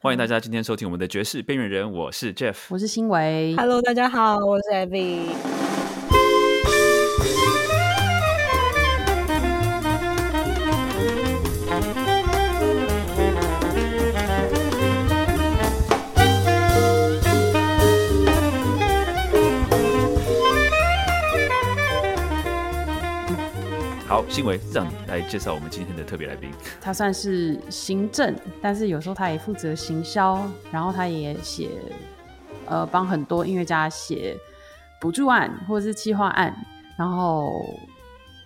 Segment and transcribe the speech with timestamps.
[0.00, 3.56] 欢迎大家今天收听我们的爵士边缘人，我是 Jeff，我是新维。
[3.56, 5.22] Hello，大家好，我是 Abby。
[24.28, 26.50] 新维让你来介绍我们今天的特别来宾。
[26.80, 31.70] 他算是行政，但是有时候他也负责行销，然后他也写，
[32.66, 34.36] 呃，帮很多音乐家写
[35.00, 36.54] 补助案或者是企划案，
[36.96, 37.64] 然后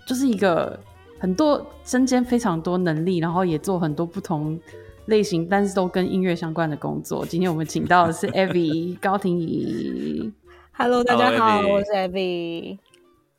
[0.07, 0.79] 就是一个
[1.19, 4.59] 很多身兼非常多能力，然后也做很多不同
[5.07, 7.27] 类型，但是都跟音乐相关的工作。
[7.27, 10.33] 今天我们请到的是 Abby 高婷怡。
[10.73, 12.79] Hello，大家好我是 Abby。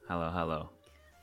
[0.08, 0.68] Hello，Hello，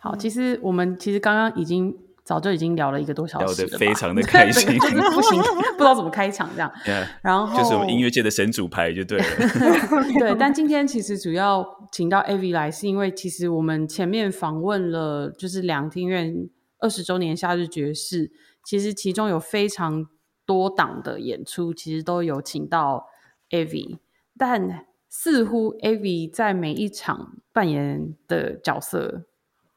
[0.00, 5.42] 好，其实我们其实刚刚已经早就已经聊了一一个多小聊时了吧，得非常的 开心不行，
[5.76, 6.72] 不知道怎么开场这样。
[6.86, 9.24] Yeah，然后就是我们音乐界的神主牌就对了。
[10.20, 18.30] 对，但今天其实主要请到 Avi 来，是因为其实我们前面访问了就是两厅院二十周年夏日爵士，
[18.64, 20.06] 其实其中有非常
[20.46, 23.06] 多档的演出，其实都有请到
[23.50, 23.98] Avi，
[24.38, 29.26] 但似乎 Avi 在每一场扮演的角色。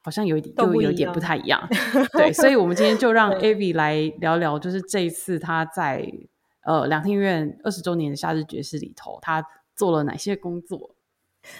[0.04, 1.66] 好像有一点又有一点不太一样，
[2.12, 6.06] 对，所以我们今天就让对 Avi 来聊聊，就是这一次他在
[6.64, 9.42] 呃两厅院二十周年的夏日爵士里头，他
[9.74, 10.90] 做了哪些工作？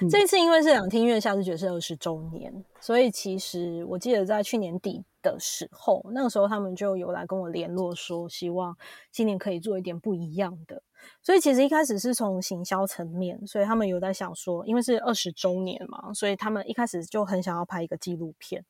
[0.00, 8.76] 嗯这一次因为是两厅院夏日爵士二十周年，所以其实我记得在去年底的时候，那个时候他们就有来跟我联络说，希望
[9.10, 10.82] 今年可以做一点不一样的。
[11.22, 18.64] 所以其实一开始是从行销层面，所以他们有在想说，因为是二十周年嘛，所以他们一开始就很想要拍一个纪录片。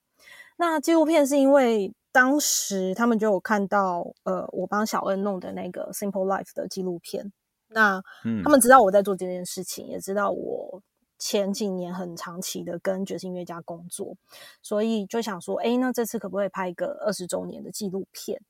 [0.56, 7.32] 那纪录片是因为当时他们就有看到，呃，我帮小恩弄的那个 Simple Life 的纪录片，
[7.68, 10.80] 那嗯他们知道我在做这件事情，也知道我
[11.18, 14.16] 前几年很长期的跟爵士音乐家工作，
[14.62, 18.40] 所以就想说，哎，那这次可不可以拍一个二十周年的纪录片？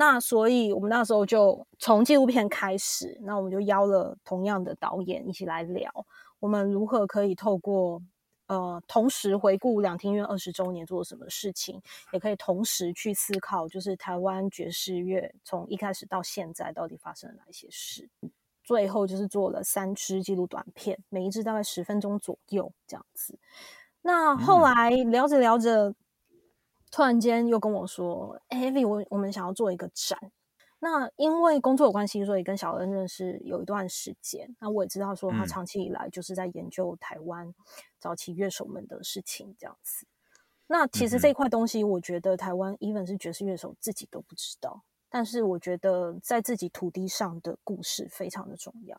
[0.00, 5.92] 那所以我们那时候就从纪录片开始，那我们就邀了同样的导演一起来聊，
[6.38, 8.00] 我们如何可以透过
[8.46, 11.82] 呃同时回顾两厅院二十周年做了什么事情，
[12.14, 18.08] 也可以同时去思考，就是台湾爵士乐从一开始到现在到底发生了哪一些事。
[18.64, 23.38] 最后就是做了三支纪录短片，每一支大概十分钟左右这样子。
[24.00, 25.94] 那后来聊着聊着，
[26.90, 30.18] 突然间又跟我说：“哎、v 我我们想要做一个展。”
[30.82, 34.56] 那因为工作有关系，所以跟小恩认识有一段时间。
[34.58, 37.54] 那我也知道说他嗯长期以来就是在研究台湾
[37.98, 40.06] 早期乐手们的事情这样子。
[40.66, 44.82] 那其实这一块东西，我觉得台湾 even 是爵士乐手自己都不知道。
[45.10, 48.98] 但是我觉得在自己土地上的故事非常的重要，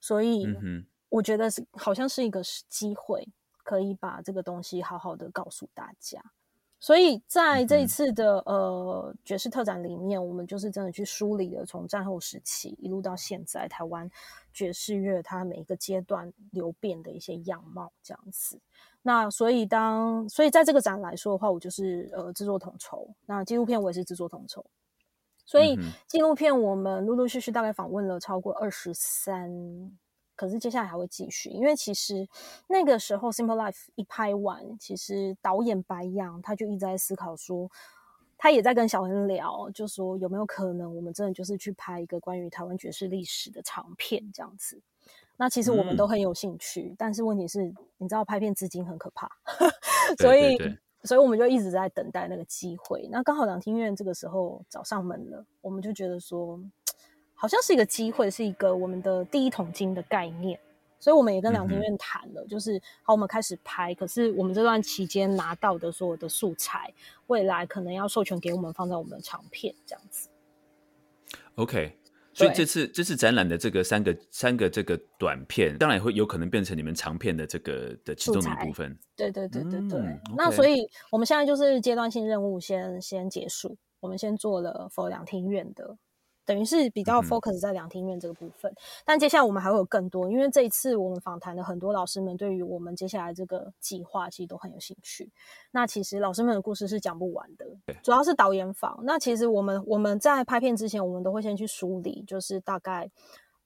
[0.00, 3.28] 所以嗯我觉得是好像是一个机会，
[3.64, 6.22] 可以把这个东西好好的告诉大家。
[6.80, 14.08] 所以在这一嗯次的、呃爵士特展里面，我们就是真的去梳理了从战后时期一路到现在台湾
[14.52, 18.60] 爵士乐它每一个阶段流变的一些样貌，这样子。
[19.02, 24.64] 那所以当所以在这个展来说的话，我就是呃制作统筹，那纪录片我也是制作统筹。
[25.44, 29.50] 所以纪录片我们陆陆续续大概访问了超过二十三，
[30.38, 32.28] 可是接下来还会继续，因为其实
[32.68, 37.68] 那个时候《Simple Life》一拍完，其实导演白杨他就一直在思考说，
[38.36, 44.80] 他也在跟小恩聊，就说有没有可能我们真的就是去拍一个关于台湾爵士历史的长片这样子。
[45.36, 49.28] 那其实我们都嗯很有兴趣，但是问题是，你知道拍片资金很可怕，
[50.18, 53.08] 所以对对所以我们就一直在等待那个机会。
[53.10, 56.60] 那刚好两厅院这个时候找上门了，我们就觉得说，
[57.38, 60.58] 好像是一个机会，是一个我们的第一桶金的概念。
[61.00, 63.94] 所以我们也跟两厅院谈了，就是好，我们开始拍。
[63.94, 66.92] 可是我们这段期间拿到的所有的素材，
[67.28, 70.28] 未来可能要授权给我们，放在我们的长片这样子。
[71.54, 71.96] OK，
[72.34, 78.98] 所以这次这次展览的这个三个三个这个短片，当然也会有可能变成你们长片的这个的其中的一部分。
[79.14, 80.00] 对对对对对。
[80.00, 85.96] 嗯那所以我们现在就是阶段性任务先先结束，我们先做了 for 两厅院的，
[86.48, 88.74] 等于是比较 focus 在两厅院这个部分。
[89.04, 95.30] 但接下来我们还会有更多，因为这一次我们访谈的很多老师们对于我们接下来这个计划其实都很有兴趣。
[95.72, 97.66] 那其实老师们的故事是讲不完的，
[98.02, 98.98] 主要是导演访。
[99.02, 103.10] 那其实我们我们在拍片之前，我们都会先去梳理，就是大概。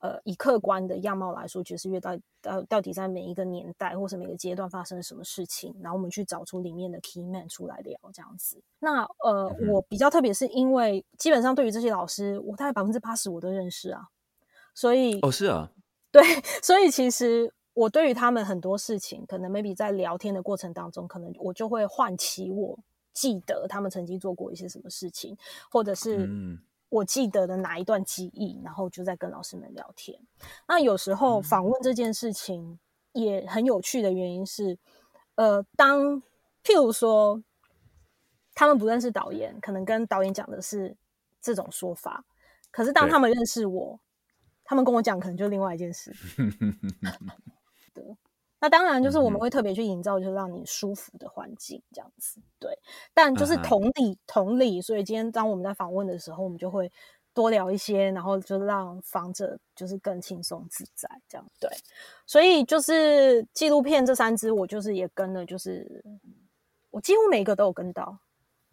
[0.03, 8.61] 呃，以客观的样貌来说，爵士乐到到到底在每一个年代或是每个阶段发生了什么事情，然后我们去找出里面的 key man 出来聊这样子。
[8.81, 14.09] 那呃，我比较特别是因为基本上对于这些老师，我大概百分之八十我都认识啊，
[14.75, 15.71] 所以哦，是啊，
[16.11, 16.21] 对，
[16.61, 22.77] 所以其实我对于他们很多事情，可能 maybe 在聊天的过程当中，可能我就会唤起我
[23.13, 25.39] 记得他们曾经做过一些什么事情，
[25.71, 26.59] 或者是嗯
[26.93, 30.21] 我记得的哪一段记忆，然后就在跟老师们聊天。
[30.69, 32.79] 那有时候访问这件事情
[33.13, 34.79] 也很有趣的原因是，
[35.37, 36.21] 呃，当
[36.63, 37.43] 譬如说
[38.55, 40.95] 他们不认识导演，可能跟导演讲的是
[41.41, 42.27] 这种说法，
[42.71, 43.99] 可是当他们认识我，
[44.63, 46.15] 他们跟我讲可能就另外一件事。
[48.63, 52.41] 那当然就是我们会特别去营造，就是让你舒服的环境，这样子。
[52.61, 52.71] 对，
[53.13, 56.89] 但就是同理，同理，所以今天当我们在访问的时候，我们就会
[57.35, 61.69] 多聊一些，然后就让访者就是更轻松自在，这样对。
[62.25, 66.05] 所以就是纪录片这三支，我就是也跟了，就是
[66.93, 68.17] 我几乎每一个都有跟到，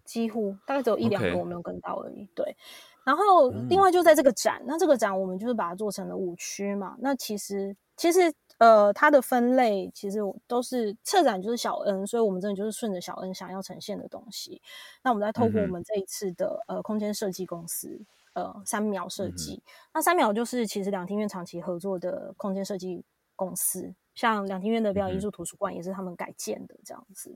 [0.06, 2.30] 几乎大概只有一两个我没有跟到而已。
[2.36, 2.56] 对，
[3.04, 6.96] 然后另外就在这个展，那这个展我们就是把它做成了五区嘛。
[7.00, 14.62] 那其实其实呃，它的分类其实我都是策展就是小 N，所以我们真的就是顺着小 N 想要呈现的东西。
[15.04, 18.00] 那我们再透过我们这一次的呃空间设计公司。
[18.34, 19.62] 呃，三秒设计，
[19.92, 23.04] 那三秒就是其实两厅院长期合作的空间设计
[23.36, 27.36] 公司，像两厅院的表演艺术图书馆也是他们改建的这样子。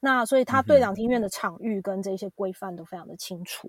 [0.00, 3.68] 那所以他对两厅院的场域跟这些规范都非常的清楚。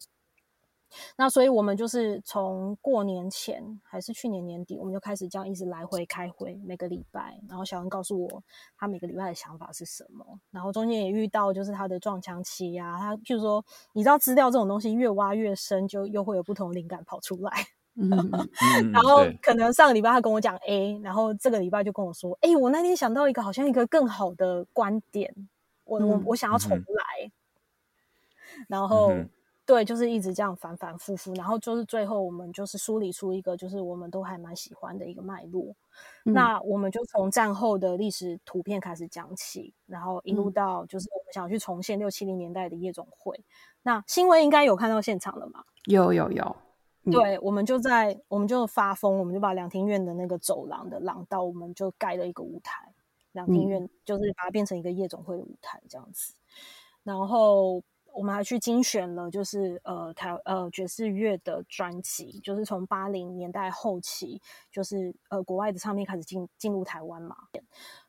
[1.15, 7.39] 那所以我们就是从过年前还是去年年底，我们就开始这样一直来回开会，每个礼拜。
[7.47, 8.43] 然后小恩告诉我
[8.77, 13.63] 他每个礼拜的想法是什么，然后中间也遇到就是他的撞墙期呀、他譬如说，
[13.93, 17.51] 你知道资料这种东西越挖越深，就又会有不同的灵感跑出来。
[17.95, 18.49] 嗯，嗯
[18.91, 25.31] 然后可能上个礼拜他跟我讲 A，然后这个礼拜就跟我说，哎、我那天想到一个好像一个更好的观点，
[25.83, 27.31] 我我嗯我想要重嗯来，
[28.67, 29.11] 然后、
[29.73, 35.75] 对，就是一直这样反反复复，然后就是最后我们就是梳理出一个就是我们都还蛮喜欢的一个脉络。
[36.25, 43.43] 嗯那我们就从战后的历史图片开始讲起，然后一路嗯到就是我们想去重现六七零年代的夜总会。
[43.81, 45.63] 那新闻应该有看到现场了嘛？
[45.85, 46.55] 有有有，
[47.05, 52.93] 嗯对，我们就在我们就发疯，我们就把两厅院的那个走廊的廊道，我们就盖了一个舞台。
[53.31, 56.35] 两厅嗯院就是把它变成一个夜总会的舞台这样子。
[57.01, 57.81] 然后
[58.13, 67.35] 我们还去精选了，就是呃台呃爵士乐的专辑，就是从八零年代后期，就是呃国外的唱片开始进进入台湾嘛。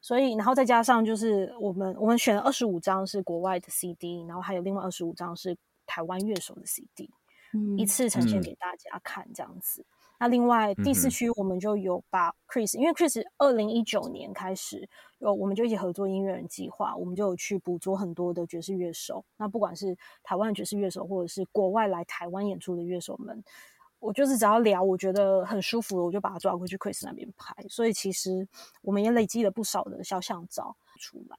[0.00, 5.56] 所以，然后再加上就是我们我们选了二十五张是国外的 CD，然后还有另外二十五张是
[5.86, 7.10] 台湾乐手的 CD。
[7.56, 9.86] 嗯一次呈现嗯给大家看这样子。
[10.24, 14.88] 那另外第四区我们就有把 Chris，、因为 Chris 二零一九年开始
[15.18, 19.22] 有我们就一起合作音乐人计划，我们就有去捕捉很多的爵士乐手。
[19.36, 23.44] 那不管是台湾的爵士乐手，或者是国外来台湾演出的乐手们，
[23.98, 27.54] 我就是只要聊我觉得很舒服的，我就把他抓过去 Chris 那边拍。
[27.68, 28.48] 所以其实
[28.80, 31.36] 我们也累积了不少的肖像照出来。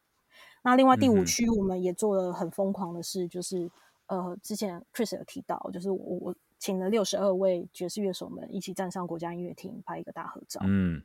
[0.62, 3.68] 那另外第五区我们也做了很疯狂的事，就是
[4.06, 11.04] 呃，之前 Chris 有提到，就是我我请了六十二位爵士乐手们一起站上国家音乐厅拍一个大合照，嗯嗯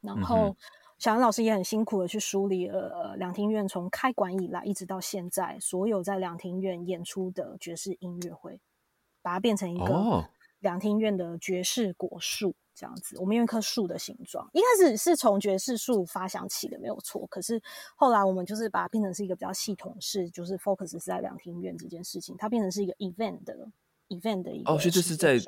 [0.00, 0.56] 然后
[0.98, 8.60] 小杨老师也很辛苦的去梳理了呃两厅院从开馆以来一直到现在所有在两厅院演出的爵士音乐会，
[9.22, 10.24] 把它变成一个哦
[10.60, 13.18] 两厅院的爵士果树这样子。
[13.18, 17.26] 我们用一棵树的形状，一开始是从爵士树发想起的，没有错。
[17.26, 17.60] 可是
[17.96, 23.68] 后来我们就是把它变成是一个比较系统式，就是 focus 是在两厅院这件事情，它变成是一个 event 的
[24.14, 25.38] event 的一个哦，所以这是在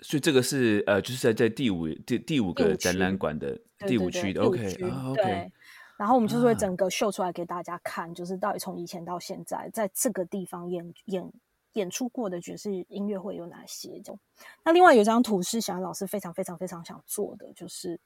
[0.00, 5.52] 所以这个是呃，就是在在第五第第五个展览馆的第五区的，OK 啊，OK，
[5.96, 11.32] 然后我们就是会啊整个秀出来给大家看，就是到底从以前到现在，在这个地方演演
[11.74, 13.96] 演出过的爵士音乐会有哪些？
[13.98, 14.18] 这种。
[14.64, 17.98] 那另外有一张图是小安老师非常非常非常想做的，就是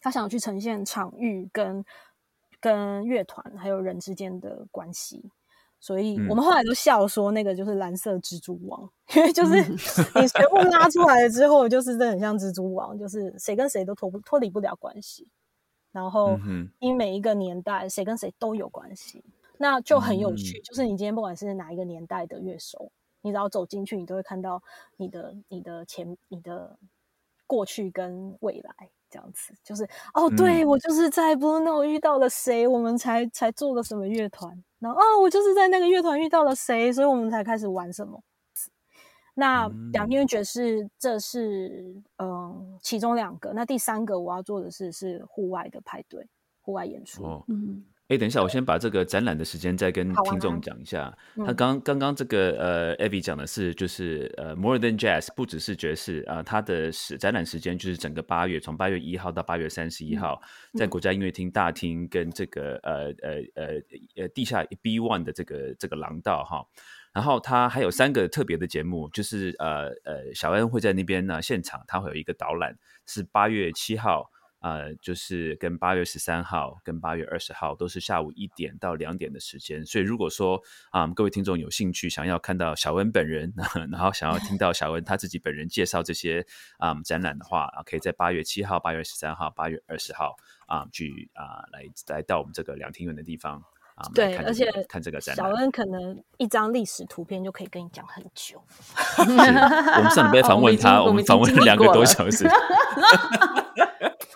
[0.00, 1.84] 他想去呈现场域跟
[2.60, 5.22] 跟乐团还有人之间的关系。
[5.84, 15.28] 所以嗯我们后来都笑说，那个就是蓝色蜘蛛网，因为就是你全部拉出来了之后，就是真的很像蜘蛛网，就是谁跟谁都脱不脱离不了关系。
[15.92, 19.22] 然后嗯哼因为每一个年代谁跟谁都有关系，
[19.58, 20.58] 那就很有趣。
[20.58, 24.62] 嗯就是你今天不管是哪一个年代的乐手，你只要走进去，你都会看到
[24.96, 26.78] 你的、你的前、你的
[27.46, 29.54] 过去跟未来这样子。
[29.62, 34.52] 就是哦，对、嗯我就是在 Blue Note 遇到了谁，我们才才做了什么乐团。
[34.80, 38.20] 然后哦，我就是在那个乐团遇到了谁，所以我们才开始玩什么。
[39.34, 43.52] 那嗯两天爵士，这是嗯其中两个。
[43.52, 46.28] 那第三个我要做的是是户外的派对，
[46.60, 47.22] 户外演出。
[47.22, 51.16] 哦，嗯哎，等一下，我先把这个展览的时间再跟听众讲一下。
[51.46, 60.38] 他刚刚刚这个呃，Evie 讲的是就是呃，More than Jazz 不只是爵士啊，它的时展览时间就是整个八月，从八月一号到八月三十一号，
[60.74, 63.66] 在国家音乐厅大厅跟这个呃呃呃
[64.16, 66.66] 呃地下 B One 的这个这个廊道哈。
[67.14, 74.30] 然后它还有三个特别的节目，就是呃呃，小恩会在那边呢现场，他会有一个导览，是八月七号。
[74.64, 80.58] 呃，就是跟八月十三号跟八月二十号都是下午一点到两点的时间，所以如果说
[80.90, 83.52] 啊，各位听众有兴趣想要看到小温本人，
[83.92, 86.46] 然后想要听到小温他自己本人介绍这些
[86.78, 90.34] 啊展览的话啊，可以在八月七号、八月十三号、八月二十号
[90.66, 93.62] 啊去啊来来到我们这个两厅院的地方
[93.96, 98.64] 啊，对，而且看这个展览，小恩可能一张历史图片就可以跟你讲很久。
[99.18, 99.24] 我
[100.02, 102.48] 们上礼拜访问他，我们访问了两个多小时。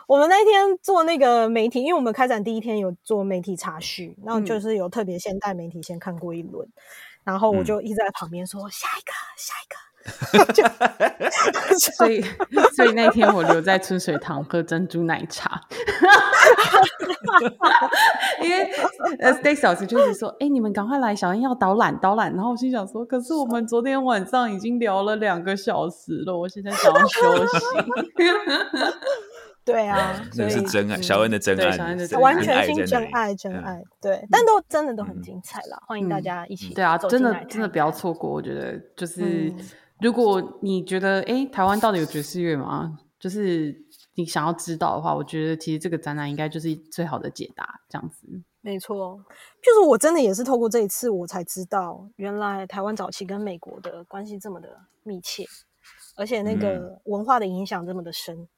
[0.09, 6.67] 我们那天做那个媒体，因为我们开展第一天有做媒体查序，然后就是有特别先带媒体先看过一轮，
[7.25, 9.77] 然后我就一直在旁边说下一个，下一个。
[11.79, 12.23] 所以，
[12.75, 15.61] 所以那天我留在春水堂喝珍珠奶茶，
[18.41, 18.73] 因为
[19.19, 22.33] 呃，Stacy 老师就是说，哎，你们赶快来，小英要导览导览。
[22.33, 27.61] 然后我心想说，可是我们昨天晚上已经聊了两个小时了，我现在想要休息。
[29.71, 31.77] 对啊， 那是真爱，小恩的真爱，
[32.19, 33.83] 完全是真爱，真爱。
[34.01, 36.73] 对，但都真的都很精彩啦，欢迎大家一起。
[36.73, 38.31] 对啊，真的真的不要错过。
[38.31, 39.53] 我觉得就是，
[40.01, 42.99] 如果你觉得哎，台湾到底有爵士乐吗？
[43.21, 43.77] 就是
[44.15, 47.79] 你想要知道的话，我觉得其实这个展览应该就是最好的解答。
[47.91, 48.27] 这样子，
[48.63, 49.21] 没错，
[49.63, 54.69] 就是我真的也是透过这一次，我才知道原来台湾早期跟美国的关系这么的
[55.03, 55.45] 密切，
[56.17, 58.49] 而且那个文化的影响这么的深。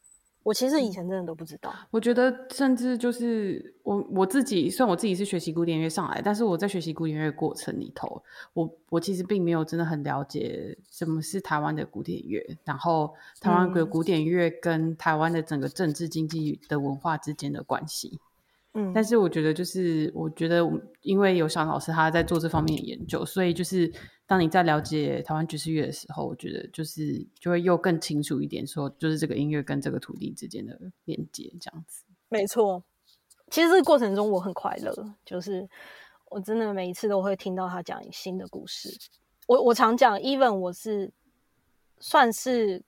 [0.43, 1.75] 我其实以前真的都不知道。
[1.91, 8.23] 我觉得，甚至就是我我自己，虽然我自己是学习古典乐上来，但是我在学习古典乐过程里头，
[8.55, 18.19] 我我其实并没有真的很了解什么是台湾的古典乐，然后台湾的古典乐跟台湾的整个政治经济的文化之间的关系。
[18.73, 20.63] 嗯，但是我觉得，就是我觉得，
[21.03, 23.93] 因为有小老师他在做这方面的研究，所以就是
[24.27, 32.05] 当你在了解台湾爵士乐的时候，我觉得就是就会又更清楚一点，说就是这个音乐跟这个土地之间的连接，这样子。
[32.29, 32.85] 没错，
[33.51, 35.69] 其实这个过程中我很快乐，就是
[36.27, 38.97] 我真的每一次都会听到他讲新的故事。
[39.49, 41.13] 我我常讲，even 我是
[41.99, 42.81] 算是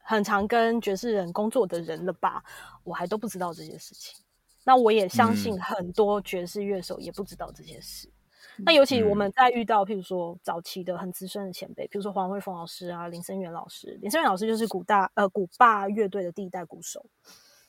[0.00, 2.42] 很常跟爵士人工作的人了吧，
[2.82, 4.25] 我还都不知道这些事情。
[4.66, 8.10] 那我也相信很多爵士乐手也不知道这些事。
[8.58, 13.96] 那尤其我们在遇到，譬如说早期的很资深的前辈，譬如说黄慧峰老师啊、林生源老师。
[14.02, 16.98] 林生源老师就是古大呃古霸乐队的第一代鼓手。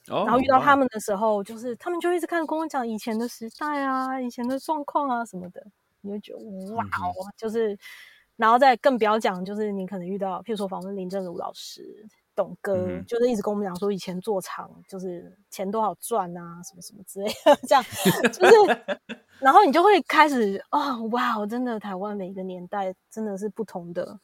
[0.10, 0.24] 哦。
[0.26, 5.64] 然后遇到他们的时候，就是他们就一直开始跟我讲以前的时代啊、以前的状况啊什么的，
[6.02, 7.78] 你就觉得哇哦，就是，
[8.38, 12.08] 然后再更不要讲，就是你可能遇到譬如说访问林正如老师。
[12.38, 17.84] 董哥就是一直跟我们讲说，以前做厂就是钱多少赚啊，什么什么之类的， 这样
[18.32, 18.54] 就是，
[19.42, 24.20] 然后你就会开始哦，哇，真的台湾每个年代真的是不同的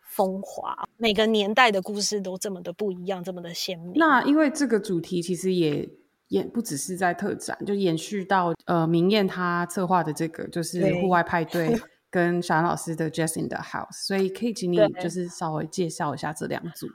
[0.00, 3.94] 风华，每个年代的故事都这么的不一样，这么的鲜明。
[3.96, 5.88] 那因为这个主题其实也
[6.28, 11.74] 也不只是在特展，就延续到呃明艳他策划的这个就是户外派对
[12.14, 16.86] 跟小安老师的 Jazz in the House，所以可以请你就是稍微介绍一下这两组。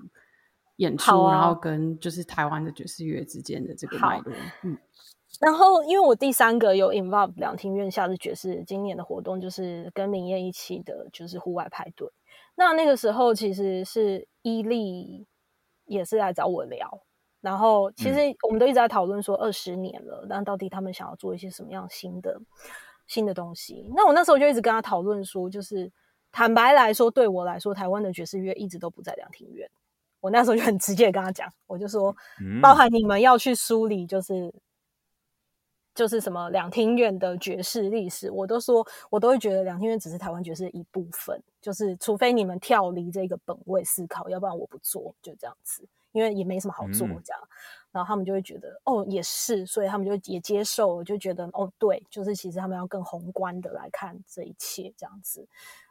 [0.78, 4.34] 演出，然后跟就是台湾的爵士乐之间的这个脉络。
[4.64, 4.78] 嗯，
[5.42, 12.08] 然后因为我第三个有 involve 两厅院下的爵士今年的活动，就是跟明艳一起的，就是户外派对。
[12.56, 15.28] 那那个时候其实是伊利
[15.84, 17.02] 也是来找我聊，
[17.42, 22.40] 然后其实我们都一直在讨论说二十年了，那到底他们想要做一些什么样新的
[23.10, 23.92] 新的东西？
[23.94, 25.92] 那我那时候就一直跟他讨论说，就是
[26.32, 29.70] 坦白来说，对我来说，台湾的爵士乐一直都不在两厅院。
[30.22, 32.16] 我那时候就很直接跟他讲，我就说，
[32.62, 34.54] 包含你们要去梳理，就是
[35.96, 47.42] 就是什么两厅院的爵士历史，我都说，我都会觉得两厅院只是台湾爵士的一部分，就是除非你们跳离这个本位思考，要不然我不做，就这样子，因为也没什么好做这样。
[47.92, 55.48] 然后他们就会觉得，哦，也是，所以他们就也接受，就觉得，哦，对，就是其实他们要更宏观的来看这一切这样子。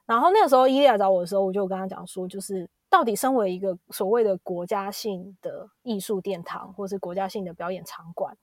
[0.07, 2.69] 然后那个时候伊利亚找我的时候，我就跟他讲说，就是。
[2.90, 8.35] 到底身为一个所谓的国家性的艺术殿堂，或是国家性的表演场馆，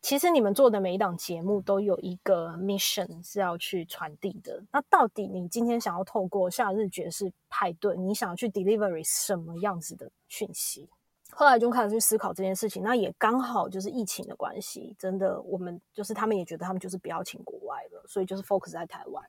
[0.00, 4.64] 其实你们做的每一档节目都有一个 mission 是要去传递的。
[4.72, 10.88] 那到底你今天想要透过夏日爵士派对，你想要去 deliver 什么样子的讯息？
[11.36, 19.24] 后来就开始去思考这件事情，那也刚好就是疫情的关系，真的我们就是他们也觉得他们就是不要请国外了，所以就是 focus 在台湾。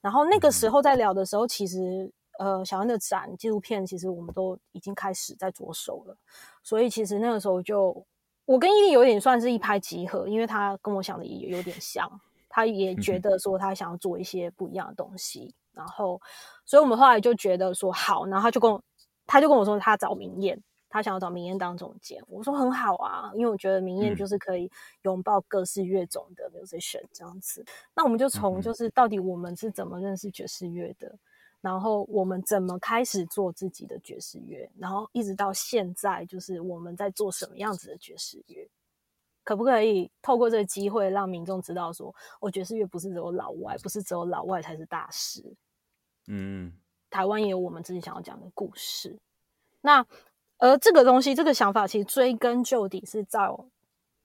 [0.00, 6.16] 然后那个时候在聊的时候，其实呃小安的展纪录片其实我们都已经开始在着手了，
[6.62, 8.06] 所以其实那个时候就
[8.46, 12.08] 我跟伊利有点算是一拍即合，因为他跟我想的也有点像，
[12.48, 16.20] 他也觉得说他想要做一些不一样的东西，然后
[16.64, 18.82] 所以我们后来就觉得说好，然后他就跟我
[19.26, 20.62] 他就跟我说他找明艳。
[20.90, 24.70] 他想要找明艳当总监，我说很好啊，因为我觉得明艳就是可以
[25.02, 27.64] 拥抱各式乐种的 musician 这样子。
[27.94, 31.16] 那我们就从就是到底我们是怎么认识爵士乐的，
[31.60, 38.68] 然后我们怎么开始做自己的爵士乐，然后一直到现在，就是我们在做什么样子的爵士乐，
[39.44, 45.54] 可不可以透过这个机会让民众知道说，我爵士乐不是只有老外，不是只有老外才是大师，
[46.26, 46.72] 嗯，
[47.10, 49.16] 台湾也有我们自己想要讲的故事。
[49.82, 50.04] 那
[50.60, 53.48] 而这个东西，这个想法其实追根究底是在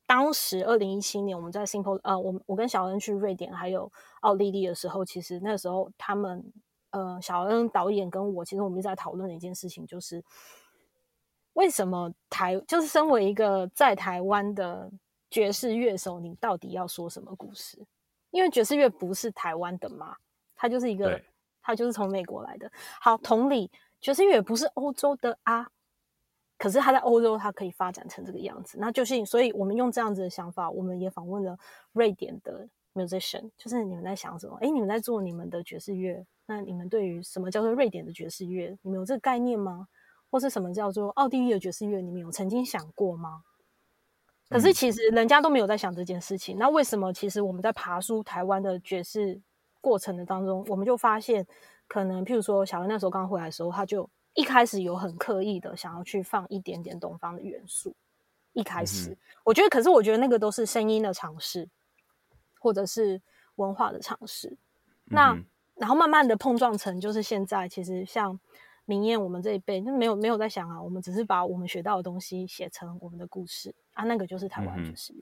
[0.06, 6.44] 当时二零一七年，我们在 Simple 呃，我我跟小恩去瑞典还有奥地利的时候，其实那时候他们
[6.92, 10.24] 呃，小恩导演跟我，其实我们一直在讨论的一件事情，就是
[11.54, 14.92] 为什么台就是身为一个在台湾的
[15.32, 17.84] 爵士乐手，你到底要说什么故事？
[18.30, 20.18] 因为爵士乐不是台湾的嘛，
[20.56, 21.20] 它就是一个，
[21.62, 22.70] 它就是从美国来的。
[23.00, 25.70] 好，同理，爵士乐也不是欧洲的啊。
[26.58, 31.58] 可是他在欧洲，他可以发展成这个样子，那就是，所以我们用这样子的想法，我们也访问了
[31.92, 34.58] 瑞典的 musician，就是你们在想什么？
[34.62, 39.90] 哎，你们在做你们的爵士乐，那你们对于什么叫做瑞典的爵士乐，你们有这个概念吗？
[40.32, 43.44] 或是什么叫做奥地利的爵士乐，你们有曾经想过吗？
[44.50, 46.58] 可是其实人家都没有在想这件事情。
[46.58, 47.12] 那为什么？
[47.12, 49.42] 其实我们在爬书台湾的爵士
[49.82, 51.46] 过程的当中，我们就发现，
[51.88, 54.10] 可能譬如说小恩那时候刚回来的时候，他就。
[54.36, 57.96] 一开始有很刻意的想要去放一点点东方的元素，
[58.52, 61.70] 一开始我觉得，可是我觉得那个都是声音的尝试，
[62.60, 63.22] 或者是
[63.56, 64.58] 文化的尝试。
[65.06, 65.38] 那
[65.76, 68.38] 然后慢慢的碰撞成，就是现在其实像
[68.84, 75.22] 明艳我们这一辈就没有没有在想啊，我们只是把我们学到的东西写成我们的故事啊，那个就是台湾爵士乐。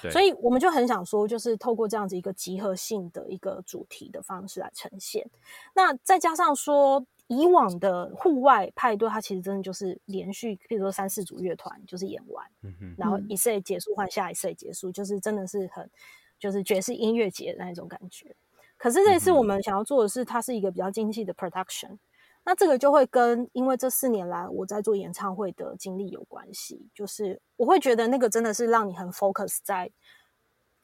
[0.00, 5.28] 对，所以我们就很想说，就是透过这样子一个集合性的一个主题的方式来呈现。
[5.74, 7.04] 那再加上说。
[7.32, 15.90] 以往的户外派对，它其实真的就是连续，比如说三四组乐团就是演完，嗯然后一岁结束换下一岁结束，就是真的是很
[16.38, 18.36] 就是爵士音乐节的那种感觉。
[18.76, 21.98] 可是这一次我们想要做的是，它是一个比较精细的 production。
[22.44, 29.90] 那这个就会跟因为这四年来我在做演唱会的经历有关系，就是我会觉得那个真的是让你很 focus 在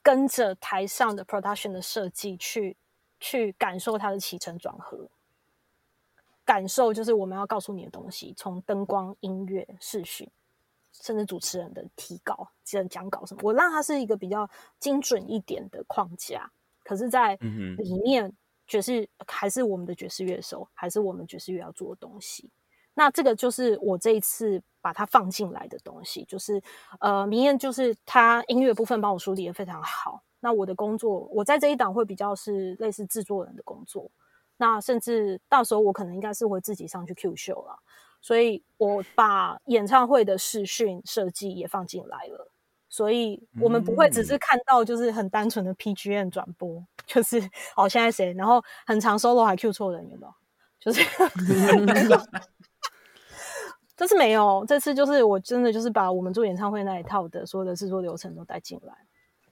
[0.01, 2.77] 跟着台上的 production 的设计去
[3.19, 5.09] 去感受它的起承转合。
[6.49, 10.27] 感受就是我们要告诉你的东西，从灯光、音乐、视讯，
[10.91, 16.49] 甚至主持人的提稿、讲讲稿什么，我让它是一个比较精准一点的框架。
[16.83, 18.33] 可是，在里面
[18.65, 22.49] 爵士还是我们的爵士乐手，还是我们爵士乐要做的东西。
[22.95, 26.59] 那这个就是我这一次把它放进来的东西，就是
[26.99, 30.23] 呃，明艳就是他音乐部分帮我梳理的非常好。
[30.39, 34.09] 那我的工作，我在这一档会比较是类似制作人的工作。
[34.61, 37.79] 那甚至到时候我可能应该是会自己上去 Q 秀了，
[38.21, 42.51] 所以我把演唱会的视讯设计也放进来了，
[42.89, 47.39] 所以我们不会只是看到就是很单纯的 PGM 转播， 就是
[47.77, 50.33] 哦现在谁，然后很长 solo 还 Q 错人有没有？
[50.79, 51.01] 就是
[53.95, 58.93] 这 次没有，这次就是我真的就是把我们做演唱会那一套的所有的制作流程都带进来。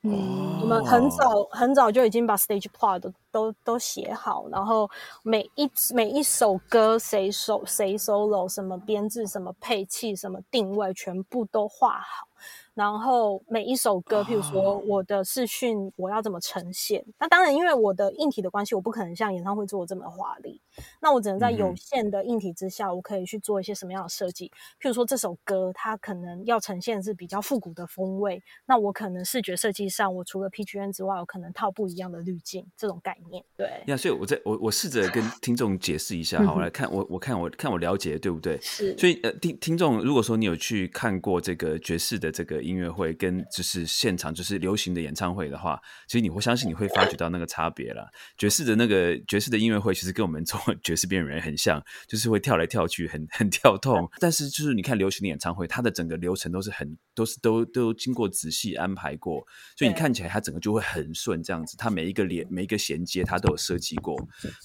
[0.03, 4.89] 嗯我们很早很早就已经把 stage plot 都都都写好，然后
[5.21, 12.27] 每一每一首歌谁首谁 solo，什么编制，什么配器，什么定位，全部都画好。
[12.73, 17.03] 然后每一首歌，譬如说我的视讯，我要怎么呈现？
[17.17, 20.61] 那当然，因为我的硬体的关系，我不可能像演唱会做的这么华丽。
[21.01, 24.51] 那我只能在有限的硬体之下，我可以去做一些什么样的设计？
[24.79, 33.26] 譬如说这首歌，它可能要呈现是比较复古的风味，那我可能视觉设计上，我除了 PGN 之外，我可能套不一样的滤镜，这种概念。
[33.55, 33.67] 对。
[33.87, 38.59] 呀，所以我在我我试着跟 听众解释一下哈，我来看我我看我看我了解对不对？
[38.61, 38.95] 是。
[38.97, 42.57] 所以呃，听听众，如果说你有去看过这个爵士的这个。
[42.67, 48.05] 音乐会跟就是现场就是流行的演唱会的话，其实你会相信你会发觉到那个差别了。
[48.37, 54.09] 爵士的那个爵士的音乐会，其实跟我们做 爵士边缘人很像，就是会跳来跳去，很很跳动。
[54.19, 59.45] 但是就是你看流行的演唱会，它的整个流程都是很都是都都经过仔细安排过，
[59.77, 61.77] 所以你看起来它整个就会很顺这样子。
[61.77, 63.16] 它每一个连每一个衔接。
[63.17, 64.15] 节他都有设计过。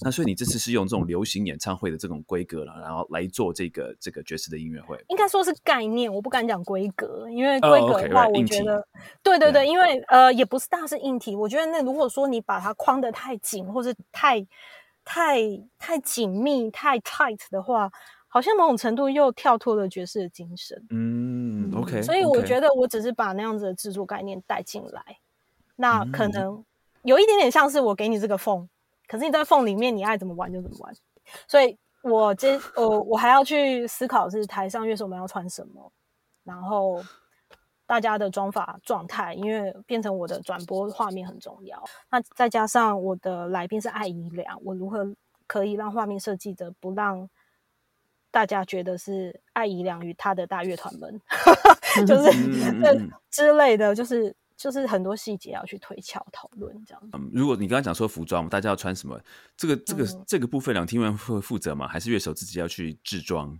[0.01, 4.97] 那所以你这次是用这种流行演唱会的这种规格了，然后来做这个这个爵士的音乐会。
[5.09, 8.87] 应该说是概念，我不敢讲规格，因为规格的话，我觉得
[9.21, 11.35] 对对对，因为呃也不是大是硬体。
[11.35, 14.45] 我觉得那如果说你把它框得太紧，或者太
[15.03, 15.39] 太
[15.77, 17.91] 太紧密、太 tight 的话。
[18.33, 25.19] 好像某种程度又跳脱了爵士的精神，嗯，OK，所以我觉得我只是把那样子的制作概念带进来，
[25.75, 26.65] 那可能
[27.03, 28.67] 有一点点像是我给你这个缝，
[29.07, 30.93] 可是你在缝里面你爱怎么玩就怎么玩，
[31.47, 35.91] 所以我这我我还要去思考是台上乐手们要穿什么，
[36.43, 37.01] 然后
[37.85, 45.15] 大家的妆法状态，因为变成我的转播画面很重要，那再加上我的来宾是艾姨良，我如何
[45.47, 47.29] 可以让画面设计的不让。
[48.31, 51.21] 大家觉得是爱姨良与他的大乐团们，
[52.07, 52.31] 就是
[53.29, 57.09] 之类的，就是就是很多细节要去推敲讨论这样。
[57.13, 59.19] 嗯，如果你刚刚讲说服装，大家要穿什么？
[59.57, 61.87] 这个这个这个部分，两厅院会负责吗？
[61.87, 63.59] 还是乐手自己要去制装？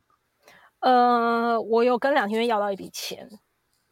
[0.79, 3.29] 呃，我有跟两厅院要到一笔钱，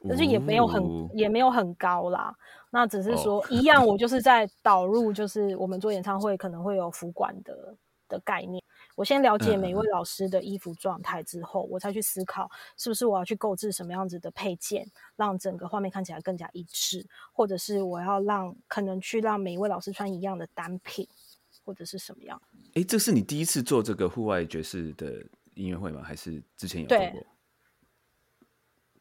[0.07, 0.83] 但是也没有很
[1.13, 2.35] 也没有很高啦。
[2.71, 7.75] 那只是说一样，我就是在导入，就是我们做演唱会可能会有服管的
[8.07, 8.63] 的概念。
[9.01, 21.07] 我先了解每一位老师的衣服状态之后，我才去思考是不是我要去购置什么样子的配件，让整个画面看起来更加一致，或者是我要让可能去让每一位老师穿一样的单品，
[21.65, 22.39] 或者是什么样？
[22.75, 26.03] 哎，这是你第一次做这个户外爵士的音乐会吗？
[26.03, 27.25] 还是之前有做过？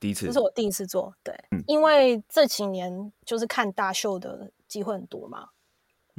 [0.00, 1.14] 第一次，这是我第一次做。
[1.22, 5.50] 对，因为这几年就是看大秀的机会很多嘛。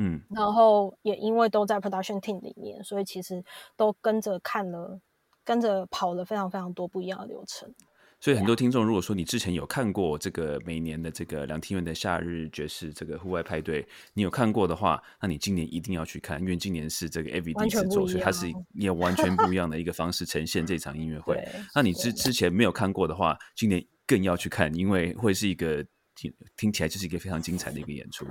[0.04, 3.44] 嗯，然后也因为都在 production team 里面，所以其实
[3.78, 5.00] 都跟着看了，
[5.46, 7.72] 跟着跑了非常非常多不一样的流程。
[8.20, 21.44] 所以很多听众，如果说你之前有看过这个每年的这个梁庭院的夏日爵士这个户外派对，你有看过的话，那你今年一定要去看，因为今年是这个 every 第一次做，所以它是也完全不一样的一个 方式呈现这场音乐会。
[21.76, 25.86] 那你之之前没有看过的话，今年更要去看，因为会是一个。
[26.22, 28.28] 听听起来就是一个非常精彩的一个演出。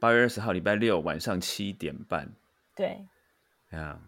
[0.00, 2.32] 八月二十号礼拜六晚上七点半。
[2.74, 3.06] 对，
[3.70, 4.00] 啊，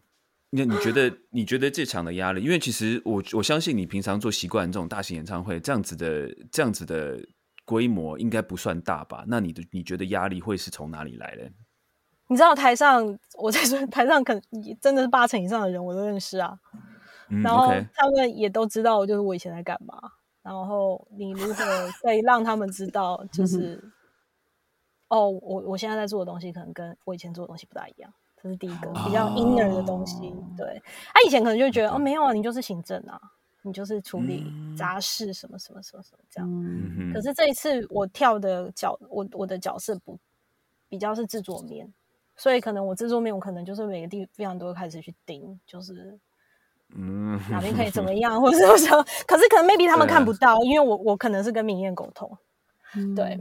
[0.49, 2.43] 那你觉得你觉得这场的压力？
[2.43, 7.19] 因为其实我我相信你平常做习惯这种大型演唱会，这样子的这样子的
[7.67, 9.25] 规模应该不算大吧？
[9.27, 11.51] 那你的你觉得压力会是从哪里来的？
[12.29, 14.43] 你知道台上我在说台上可能
[14.81, 16.59] 真的是八成以上的人我都认识啊，
[17.43, 19.99] 然后他们也都知道就是我以前在干嘛。
[20.49, 21.63] 然后你如何
[22.01, 23.79] 可以让他们知道， 就是
[25.09, 28.11] 哦，我我现在在做的东西可能跟我以前做的东西不大一样，
[28.43, 30.35] 这是第一个比较 inner 的东西。
[30.57, 30.83] 对，
[31.13, 33.21] 他以前可能就觉得哦，没有啊，你就是行政啊，
[33.61, 37.13] 你就是处理杂事什么什么什么什么这样。
[37.13, 40.19] 可是这一次我跳的角，我我的角色不
[40.89, 41.93] 比较是制作面，
[42.37, 46.19] 所以可能我制作面，我可能就是每个地非常都会开始去盯，就是。
[46.97, 49.05] 嗯，哪边可以怎么样， 或者什么？
[49.27, 52.37] 可是可能 maybe 他们看不到，因为我我可能是跟明艳沟通，
[53.15, 53.39] 对。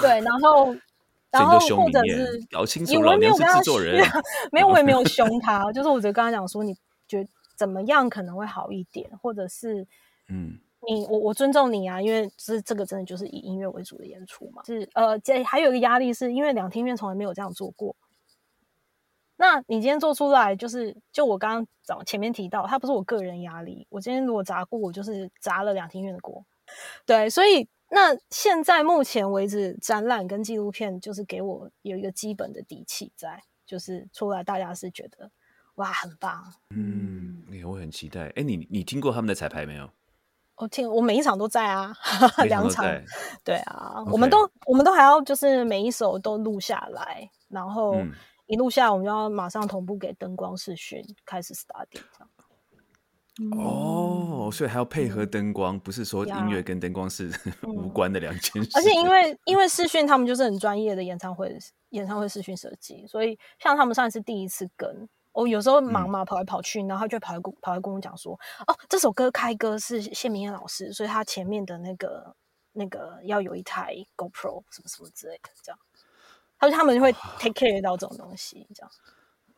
[0.00, 0.74] 对，然后
[1.30, 3.78] 然后或者是搞清楚，我没有跟他说，
[4.50, 6.74] 没有，我也没有凶他，就是我只跟他讲说，你
[7.06, 9.86] 觉得怎么样可能会好一点，或者是
[10.28, 17.94] 嗯，你我我尊重你啊，因为是这个真的就是以音乐为主的演出嘛，是呃，这还有一个压力，是因为两厅院从来没有这样做过。
[19.38, 23.86] 那你今天做出来，就是就我刚刚早前面提到，它不是我个人压力。
[23.90, 26.42] 我今天如果砸锅，我就是砸了两厅院的锅。
[27.04, 35.30] 对，所以那现在目前为止，展览跟纪录片就是给我有一个基本的底气在，就是出来大家是觉得
[35.74, 36.42] 哇很棒。
[36.74, 38.28] 嗯，我很期待。
[38.36, 39.90] 哎，你你听过他们的彩排没有？
[40.56, 41.94] 我听，我每一场都在啊，
[42.48, 42.86] 两场。
[43.44, 47.96] 对啊，我们都我们都还要就是每一首都录下来，然后。
[48.46, 52.28] 一路下，我们就要马上同步给灯光视讯，开始 study 这样。
[53.58, 57.30] 哦，所以还要配合灯光，不是说音乐跟灯光是
[57.68, 58.70] 无关的两件事。
[58.74, 61.54] 而且因为因为视讯，他们就是很专业的演唱会
[61.90, 68.32] 演唱会视讯设计，所以像他们上一次第一次跟，我有时候忙嘛跑来跑去，然后他就跑来跟跑来跟我讲说，
[68.66, 72.34] 哦，这首歌开歌是谢明燕老师，所以他前面的那个
[72.72, 75.78] 那个要有一台 GoPro 什么什么之类的这样。
[76.58, 78.90] 他说他们会 take care 到这种东西，这样。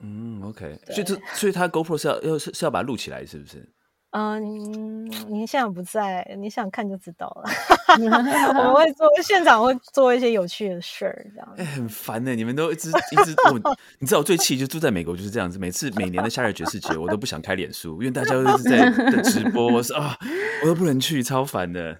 [0.01, 0.79] 嗯，OK。
[0.91, 3.69] 所以这，所以他 GoPro 是要要是是要把它录起来，是不是？
[4.11, 7.51] 嗯，您现在不在，你想看就知道了。
[8.49, 11.55] 我们会做现场会做一些有趣的事儿，这样。
[11.59, 20.17] 哎，很烦呢，你们都一直一直我，你知道我最气就住在美国就是这样子，每次每年的夏日爵士节，我都不想开脸书，因为大家都是在在直播，我说啊，
[20.63, 21.91] 我都不能去，超烦的。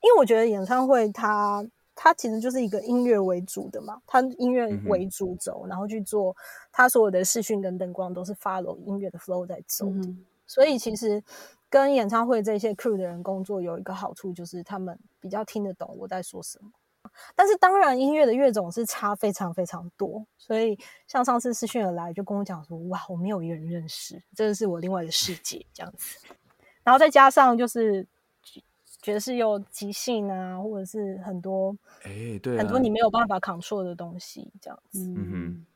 [0.00, 1.64] 因为我觉得演唱会它。
[1.94, 6.36] 他其实就是一个音乐为主的嘛，它音乐为主轴，然后去做
[6.72, 10.14] 它所有的视讯跟灯光都是 follow 音乐的 flow 在走的。
[10.46, 11.22] 所以其实
[11.70, 16.70] 跟演唱会这些 crew 的人工作有一个好处，就是他们比较听得懂我在说什么。
[17.34, 20.26] 但是当然，音乐的乐种是差非常非常多。
[20.36, 20.76] 所以
[21.06, 26.18] 像上次视讯而来就跟我讲说：“哇，我没有一个人认识，这是我另外的世界这样子。”
[26.82, 28.06] 然后再加上就是
[29.04, 34.98] 爵士又即兴啊，或者是很多哎，对，很多你没有办法 control 的东西这样子。
[35.00, 35.66] 嗯哼。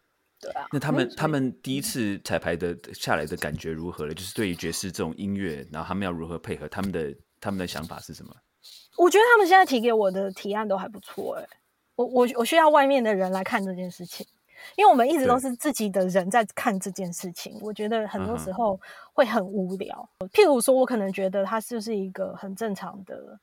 [0.41, 4.15] 对啊，那他们他们第一次彩排的下来的感觉如何了？
[4.15, 6.67] 就是对于爵士这种音乐，然后他们要如何配合？
[6.69, 8.33] 他们的他们的想法是什么？
[8.97, 11.49] 我觉得他们现在提给我的提案都还不错哎，
[11.97, 14.25] 我我我需要外面的人来看这件事情，
[14.77, 18.81] 因为我们一直都是自己的人在看这件事情，我觉得很多时候
[19.13, 20.09] 会很无聊。
[20.33, 23.39] 譬如说，我可能觉得它就是一个很正常的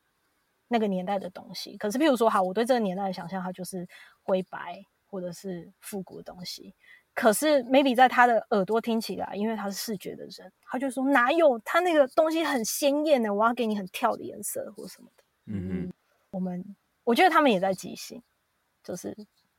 [0.68, 3.88] 那个年代的东西，可是譬如说，好，我对这个年代的想象，它就是
[4.24, 4.84] 灰白。
[5.08, 6.76] 或者是复古的东西，
[7.14, 15.24] 可是 maybe 在他的耳朵听起来，因为他是视觉的人，他就说哪有他那个东西很鲜艳的，我要给你很跳的颜色或什么的。
[15.46, 15.94] 嗯嗯，
[16.32, 16.76] 我们
[17.06, 18.22] 我觉得他们也在即兴，
[18.84, 19.16] 就是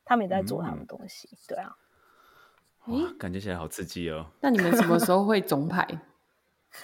[0.07, 1.29] 他们也在做他们东西。
[1.47, 1.75] 对啊，
[2.85, 4.25] 哇，感觉起来好刺激哦。
[4.39, 5.85] 那你们什么时候会总排？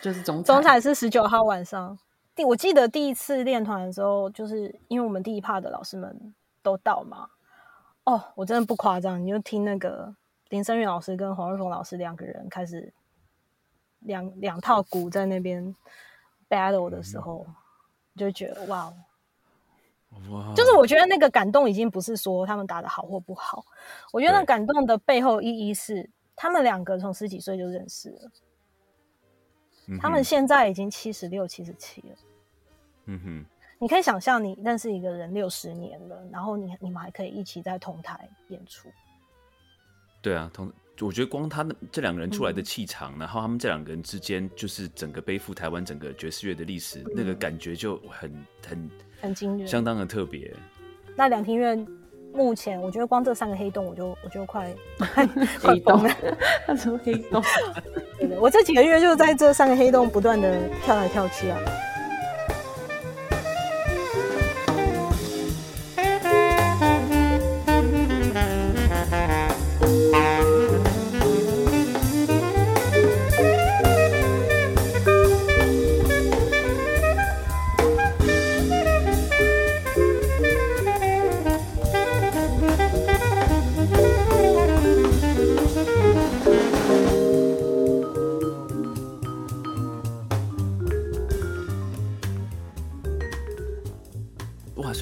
[0.02, 1.98] 就是总总彩是十九号晚上。
[2.36, 7.30] 第我记得第一次练团的时候，就是因为我们第一趴的老师们都到嘛。
[8.06, 10.14] 哦，我真的不夸张，你就听那个
[10.50, 12.92] 林生玉老师跟黄瑞峰老师两个人开始
[14.00, 15.76] 两两套鼓在那边
[16.50, 17.46] battle 的时候，
[18.18, 18.94] 就觉得哇，哇，
[20.56, 23.66] 就是我觉得那个感动已经不是说他们打的好或不好，
[24.12, 28.32] 我觉得那感动的背后意义是他们两个从十几岁就认识了，
[30.00, 32.16] 他们现在已经七十六、七十七了，
[33.06, 33.46] 嗯哼。
[33.80, 38.88] 你可以想象，你认识一个人六十年了，然后你你们还可以一起在同台演出。
[40.22, 40.72] 对啊，同
[41.02, 48.90] 我觉得光他这两个人出来的气场，然后他们这两个人之间，就是整个背负台湾整个爵士乐的历史，那个感觉就很很
[49.24, 50.54] 很惊人，相当的特别。
[51.16, 51.88] 那两厅院
[52.34, 54.70] 目前，我觉得光这三个黑洞，我就我就快
[55.64, 56.10] 黑洞了。
[56.76, 57.42] 什么黑洞？
[58.20, 61.58] 对的，我这几个月就在这三个黑洞不断的跳来跳去啊。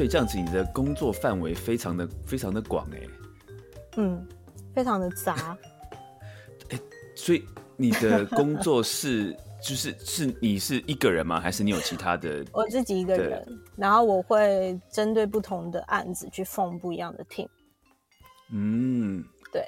[0.07, 2.99] 这样子，你的工作范围非常的非常的广哎，
[3.97, 4.27] 嗯，
[4.73, 5.57] 非常的杂，
[6.69, 6.79] 哎，
[7.15, 7.43] 所以
[7.77, 11.39] 你的工作是就是 是你是一个人吗？
[11.39, 12.45] 还是你有其他的？
[12.53, 17.47] 我自己一个人，然后我会针对不同的案子去 form 不一样的 team。
[18.53, 19.61] 嗯，对，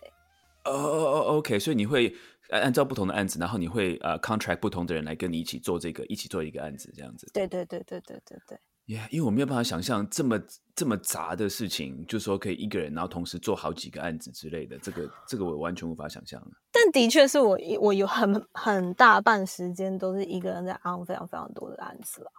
[0.65, 2.13] 哦哦哦 OK，所以你会
[2.49, 7.29] 按照不同的案子，然后你会呃 contract 不同的人来跟你一起做这个，一起做一个案子，这样子。
[7.33, 8.57] 对对对对对对对。
[8.87, 10.37] 耶，因为我没有办法想象这么
[10.75, 16.41] 这么杂的事情，就说可以一个人，然后同时做好几个案子之类的，这个这个我完全无法想象。
[16.71, 22.31] 但的确是我我有很很大半时间都是一个人在 on 非常非常多的案子了，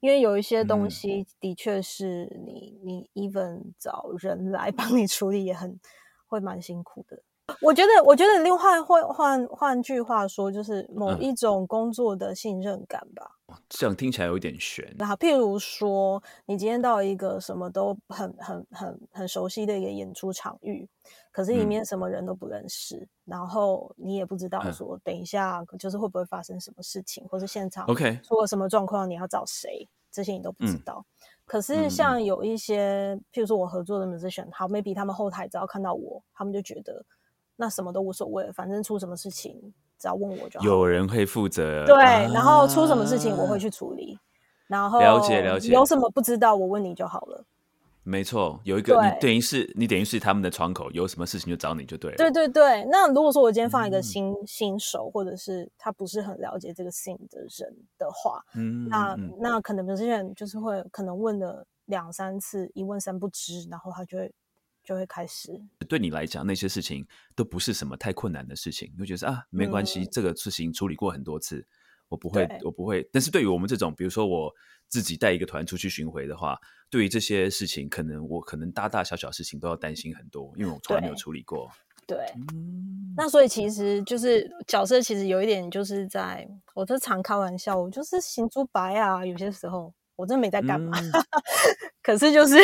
[0.00, 5.80] 因为有一些东西的确是你你 even 找人来帮你处理也很
[6.26, 7.22] 会蛮辛苦的。
[7.60, 13.36] 我觉得我觉得另外换换换句话说，就是某一种工作的信任感吧。
[13.68, 14.94] 这样听起来有一点悬。
[14.98, 20.86] 那譬如说，你今天到一个什么都很很很很熟悉的一个演出场域，
[21.32, 31.02] 可是里面什么人都不认识，然后你也不知道说等一下就是会不会发生什么事情，或是现场 OK 出了什么状况，你要找谁，这些你都不知道。
[31.46, 37.02] 可是像有一些，譬如说我合作的 musician，好，maybe 他们后台只要看到我，他们就觉得
[37.60, 39.74] 那什么都无所谓，反正出什么事情。
[39.98, 40.64] 只要问我就好。
[40.64, 41.84] 有人会负责。
[41.84, 41.96] 对，
[42.32, 44.16] 然后出什么事情我会去处理。
[44.68, 47.44] 然后了解了解，有什么不知道我问你就好了。
[48.04, 52.16] 没错，有一个你等于是你等于是他们的窗口，有什么事情就找你就对了。
[52.16, 64.32] 对对对，那如果说我今天放一个新新手，或者是他不是很了解这个 scene 的人的话，嗯，那那可能有些人就是会可能问了两三次，一问三不知，然后他就会。
[64.88, 65.52] 就会开始。
[65.86, 71.66] 对你来讲，那些事情都不是什么太困难的事情，你会觉得啊，没关系，这个事情处理过很多次，
[72.08, 73.06] 我不会，我不会。
[73.12, 74.50] 但是对于我们这种，比如说我
[74.88, 81.70] 自己带一个团出去巡回的话，对于这些事情，可能我可能大大小小事情都要担心很多，因为我从来没有处理过。
[82.06, 82.16] 对，
[83.14, 90.98] 那所以其实就是角色，其实有一点就是在，我这常开玩笑，我就是行猪白啊，有些时候我真的没在干嘛，
[92.02, 92.56] 可是就是，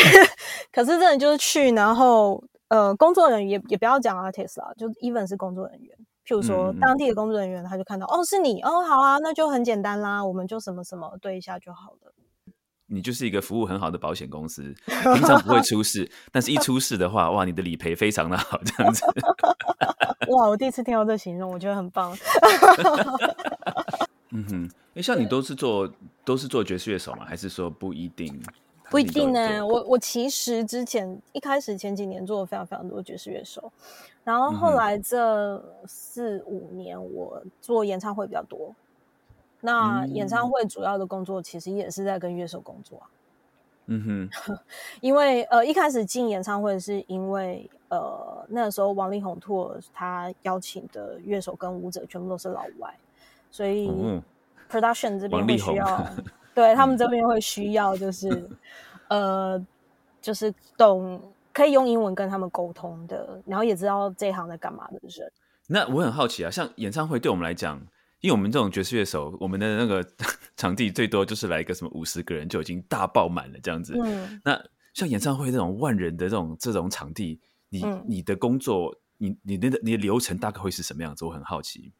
[0.72, 12.12] 可是真的就是去，然后呃，工作人员也也不要讲 artist 啦，就 even 是工作人员，譬如说当地的工作人员，他就看到哦是你哦好啊，那就很简单啦，我们就什么什么对一下就好了。
[12.86, 19.04] 你就是一个服务很好的保险公司，平常不会出事，但是一出事的话，哇，你的理赔非常的好，这样子。
[20.28, 22.16] 哇，我第一次听到这形容，我觉得很棒。
[24.30, 25.88] 嗯哼，哎，像你都是做
[26.24, 27.24] 都是做爵士乐手吗？
[27.24, 28.42] 还是说不一定？
[28.90, 29.66] 不一定呢。
[29.66, 33.72] 我我其实之前一开始前几年做了非常非常多爵士乐手，
[34.22, 38.74] 然后后来这四五年我做演唱会比较多。
[39.60, 43.08] 那演唱会主要的工作其实也是在跟乐手工作啊。
[43.86, 44.58] 嗯哼，
[45.00, 52.94] 因为呃一开始进演唱会是因为呃那个时候王力宏 tour 他邀请的乐手跟舞者全部都是老外，
[53.50, 53.90] 所以
[54.70, 56.06] production 这边会需要，
[56.54, 58.50] 对 他们这边会需要就是
[59.08, 59.64] 呃
[60.20, 61.20] 就是懂
[61.52, 65.30] 可以用英文跟他们沟通的，然后也知道这一行在干嘛的人。
[65.66, 67.80] 那我很好奇啊，像演唱会对我们来讲。
[68.20, 70.02] 因为我们这种爵士乐手，我们的那个
[70.56, 73.92] 场地最多就是来一个什么五十个人就已经大爆满了这样子。
[74.02, 74.58] 嗯，那
[74.94, 81.26] 像演唱会这种万人的这种这种场地，你你的工作，你你的你的流程大概会是什么样子？
[81.26, 81.92] 我很好奇。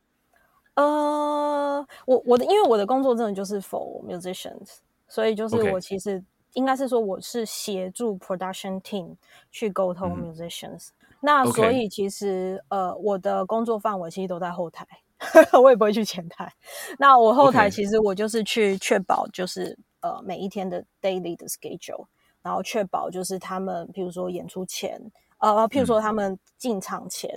[0.74, 6.22] 呃，我我的因为我的工作真的就是 for musicians，所以就是我其实
[6.54, 9.14] 应该是说我是协助 production team
[9.50, 10.88] 去沟通 musicians。
[11.20, 14.87] 那所以其实呃，我的工作范围其实都在后台。
[15.62, 16.52] 我也不会去前台，
[16.98, 22.04] 那我后台其实我就是去确保，就是呃每一天的 daily 的 schedule，
[22.42, 25.00] 然后确保就是他们，譬如说演出前，
[25.38, 27.30] 呃，譬如说他们进场前。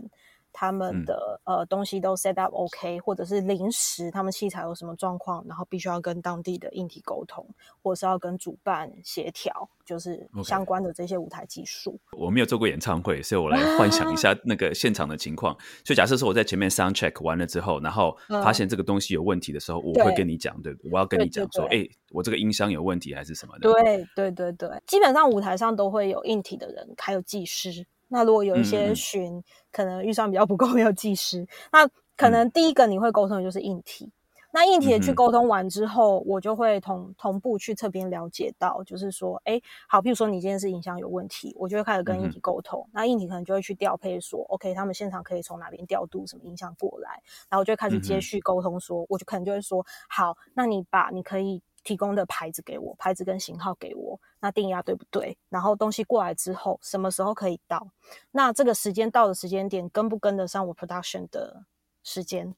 [0.60, 7.48] 他们的呃东西都 set up OK，或者是临时他们器材有什么状况，然后必须要跟当地的硬体沟通，
[7.84, 12.00] 或者是要跟主办协调，就是相关的这些舞台技术。
[12.17, 15.56] 我没有做过演唱会，所以我来幻想一下那个现场的情况。
[15.84, 20.91] 就假设说我在前面 sound check 完了之后，然后发现这个东西有问题的时候，我会跟你讲，对不对？
[20.91, 23.72] 我要跟你讲说，哎，我这个音箱有问题还是什么的？
[23.72, 27.86] 对对对对，基本上舞台上都会有硬体的人，还有技师。
[28.08, 34.12] 那如果有一些巡，可能预算比较不够， 没有技师，那可能第一个你会沟通的就是硬体。
[34.54, 42.88] 那硬体去沟通完之后，我就会同同步去侧边了解到，就是说，哎，好，譬如说你今天是影像有问题，我就会开始跟硬体沟通。
[42.91, 51.62] 那硬体可能就会去调配说，OK，他们现场可以从哪边调度什么影像过来，然后就会开始接续沟通，说，我就可能就会说，好，那你把你可以。
[51.88, 55.38] 提供的牌子给我，牌子跟型号给我，那定压对不对？
[55.47, 57.88] 然后东西过来之后，什么时候可以到？
[58.32, 61.63] 那这个时间到的时间点跟不跟得上我 production 的
[62.04, 62.54] 时间？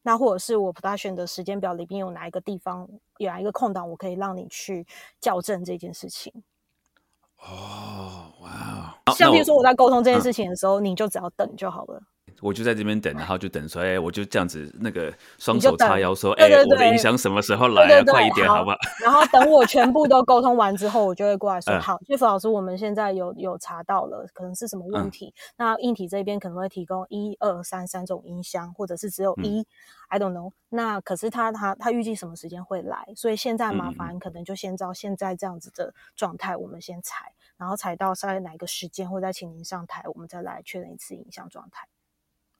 [0.00, 4.86] 那或者是我 production 的时间表里边有哪一个地方有哪一个空档，我可以让你去
[5.20, 6.32] 校正这件事情？
[7.36, 8.98] 哦，哇！
[9.14, 12.02] 像比如说我在沟通这件事情的时候，你就只要等就好了。
[12.40, 18.04] 我就在这边等，然后就等说，哎，我就这样子，那个双手叉腰说，哎，我的音响什么时候来啊？
[18.06, 18.76] 快一点，好不好？
[19.02, 25.32] 然后等我全部都沟通完之后，我就会过来说，好，岳福老师，我们现在有有查到了，可能是什么问题？
[25.56, 29.66] 那硬体这边可能会提供一二三三种音箱，或者是只有一
[30.08, 30.50] ，I don't know。
[30.68, 33.06] 那可是他他他预计什么时间会来？
[33.16, 41.86] 所以现在麻烦可能就先照现在这样子的状态，我们先采，然后采到在哪个时间，或者再请您上台，我们再来确认一次影像状态。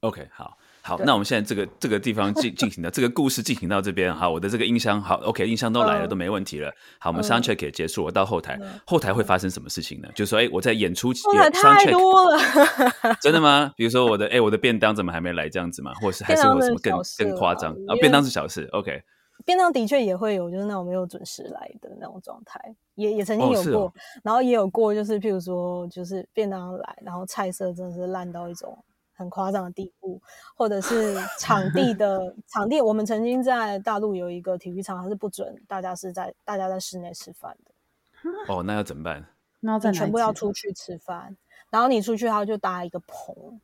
[0.05, 6.71] OK，好，好，那我们现在这个这个地方进进行到这个故事进行到这边，好，我的这个音箱好，OK，音箱都来了，都没问题了。
[6.99, 10.09] 好，我们 sound check 也结束，我到后台，后台会发生什么事情呢？
[10.15, 12.39] 就是说，哎，我在演出，后台太多了，
[13.23, 13.73] 真的吗？
[13.79, 15.49] 比如说我的，哎，我的便当怎么还没来？
[15.49, 15.95] 这样子吗？
[16.03, 17.97] 或是还是有什么更更夸张啊？
[17.99, 19.03] 便当是小事，OK，
[19.47, 22.61] 便当的确也会有，就是那种没有准时来的那种状态，
[22.97, 23.91] 也也曾经有过，
[24.23, 28.77] 然后也有过，就是譬如说，就是便当来，然后菜色真的是烂到一种。
[29.15, 30.21] 很夸张的地步，
[30.55, 37.73] 或者是 场地的场地，我们曾经在大陆有一个体育场，它是不准大家是在大家在室内吃饭的。
[38.53, 39.27] 哦，那要怎么办？
[39.61, 41.37] 那要全部要出去吃饭，
[41.71, 43.61] 然后你出去，他就搭一个棚，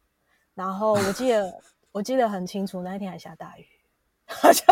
[0.55, 1.53] 然后我记得
[1.93, 3.67] 我记得很清楚，那一天还下大雨，
[4.55, 4.65] 就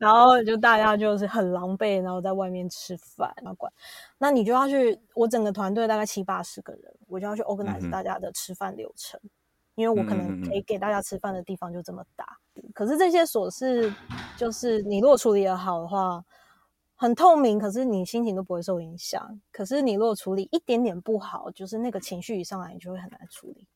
[0.00, 3.72] 然后就大家就是很狼狈，然后在外面吃饭，然后管，
[4.18, 9.20] 那你就要去，我整个团队大概七八十个人，我就要去 organize 大家的吃饭流程。
[9.76, 12.38] 因为我可能可以给大家吃饭的地方就这么大。
[12.74, 13.92] 可是这些琐事，
[14.36, 16.24] 就是你如果处理的好的话，
[16.94, 19.40] 很透明，可是你心情都不会受影响。
[19.52, 23.66] 可是你如果处理一点点不好，就是那个情绪一上来，你就会很难处理。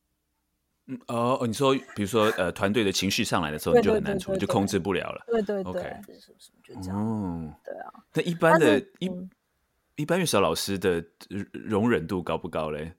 [0.87, 5.23] 嗯哦哦，你说比如说呃，团队的情绪上来的时候，你就很难处理，就控制不了了。
[5.27, 5.83] 对对对，
[6.19, 6.97] 是不是就这样？
[6.97, 7.93] 哦，对啊。
[8.15, 9.11] 那一般的一
[9.97, 11.05] 一般乐手老师的
[11.53, 12.91] 容忍度高不高嘞？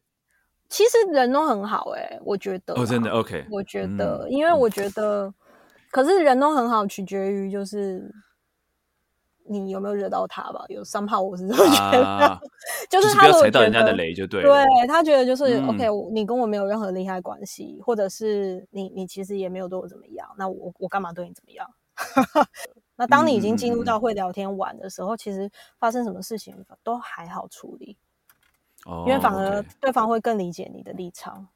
[0.72, 2.72] 其实人都很好哎，我觉得。
[2.74, 3.46] 哦，真的 OK。
[3.50, 5.32] 我觉得，因为我觉得，
[5.90, 8.10] 可是人都很好，取决于就是。
[9.44, 10.64] 你有没有惹到他吧？
[10.68, 12.40] 有三炮，我是这么觉得，
[12.88, 14.40] 就是他踩到人家的雷就对。
[14.40, 21.68] 对他觉得就是 OK，你跟我没有任何利害关系，或者是你你其实也没有对我怎么样，那我我干嘛对你怎么样？
[22.94, 26.54] 那当你已经进入到会聊天玩的时候，其实发生什么事情
[26.84, 27.98] 都还好处理，
[28.86, 31.46] 哦，因为反而对方会更理解你的立场，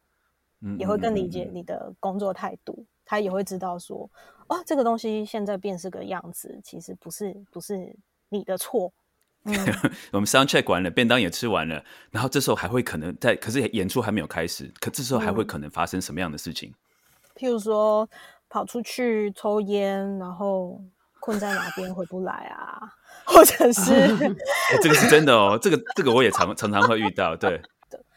[0.78, 2.86] 也会更理解你的工作态度。
[3.04, 4.10] 他也会知道说，
[4.48, 7.94] 哦，这个东西现在变是个样子，其实不是不是
[8.28, 8.92] 你的错。
[9.44, 9.54] 嗯，
[10.10, 16.74] 我们 sound check 完了，便当也吃完了，然后这时候还会可能在，可是演出还没有开始，可这时候还会可能发生什么样的事情？
[17.36, 18.08] 譬如说
[18.48, 20.82] 跑出去抽烟，然后
[21.20, 22.80] 困在哪边回不来啊，
[23.28, 24.16] 或者是
[24.80, 27.60] 这个是真的哦，这个这个我也常常常会遇到，对。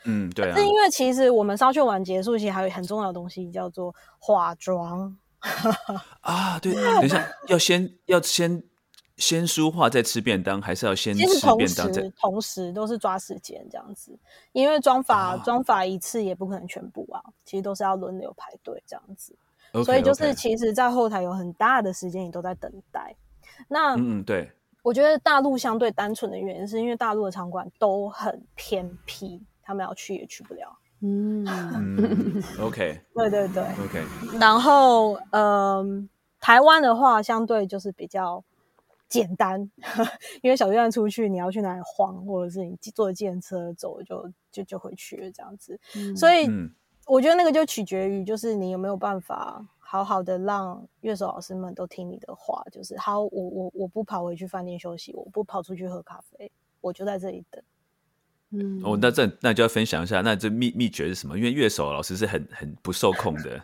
[0.05, 5.13] 嗯，对啊，是因为其实我们烧去完结束，其实还有很重要的东西叫做化妆
[6.21, 6.57] 啊。
[6.59, 8.63] 对，等一下要先要先
[9.17, 11.25] 先梳化再吃便当，还是要先吃
[11.57, 14.17] 便当再同时都是抓时间这样子，
[14.53, 19.35] 因为妆法妆法一次也不可能全部啊，其实都是要轮流排队这样子，
[19.83, 23.13] 所以就是其实，在后台有很大的时间你都在等待。
[23.67, 24.49] 那嗯，对，
[24.89, 29.39] 我觉得大陆相对单纯的原因是因为大陆的场馆都很偏僻。
[29.61, 31.45] 他们要去也去不了，嗯，
[32.59, 34.03] OK，对对对，OK。
[34.39, 36.09] 然后，嗯，
[36.39, 38.43] 台湾的话相对就是比较
[39.07, 39.69] 简单，
[40.41, 45.79] 因为小队出去，你要去哪里晃，或者是你坐自行车走，就就就回去了这样子。
[46.15, 46.49] 所以，
[47.05, 57.59] 我觉得那个就取决于，就是你有没有办法好好的让乐手老师们都听你的话，就是好，我我我不跑回去饭店休息，我不跑出去喝咖啡，我就在这里等。
[58.51, 61.35] 嗯，哦，那这那就要分享一下，那这秘秘诀是什么？
[61.35, 63.59] 因为乐手老师是很很不受控的，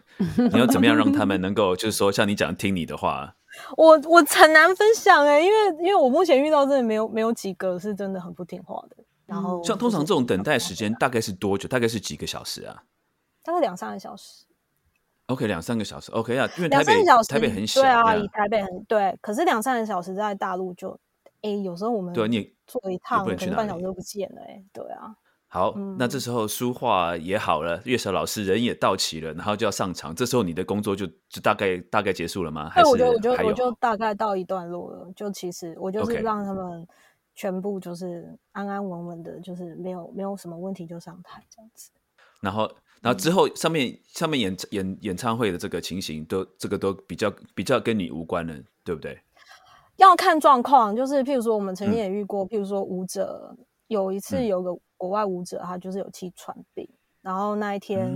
[0.51, 3.36] 你要怎么样让他们能够，就是说像你讲听你的话？
[3.78, 8.97] 我我很难分享哎，因为因为我目前遇到真的没有没有几个是真的很不听话的。
[9.28, 11.67] 然后像通常这种等待时间大概是多久？
[11.67, 12.84] 大概是几个小时啊？
[13.43, 14.45] 大概两三个小时。
[15.28, 20.99] OK，两三个小时 OK 啊，因为台北台北很小，对啊，以台北很对，可是两三个小时在大陆就。
[21.41, 25.15] 哎，有时候我们对你坐一趟可能半小时都不见了，哎，对啊。
[25.47, 30.15] 好，那这时候书画也好了，乐手老师人也到齐了，然后就要上场。
[30.15, 32.67] 这时候你的工作就就大概大概结束了吗？
[32.67, 35.07] 还是我就我就我就大概到一段落了。
[35.15, 36.88] 就其实我就是让他们
[37.36, 41.91] 全部就是安安稳稳的，就是没有没有什么问题就上台这样子。
[42.41, 42.69] 然后，
[43.02, 49.22] 然后之后上面上面演演演唱会的这个情形，都这个都比较比较跟你无关了，对不对？
[49.98, 53.56] 要看状况，就是譬如说，我们曾经也遇过，譬如说舞者
[53.88, 56.89] 有一次有个国外舞者，他就是有气喘病，
[57.22, 58.12] 然后那一天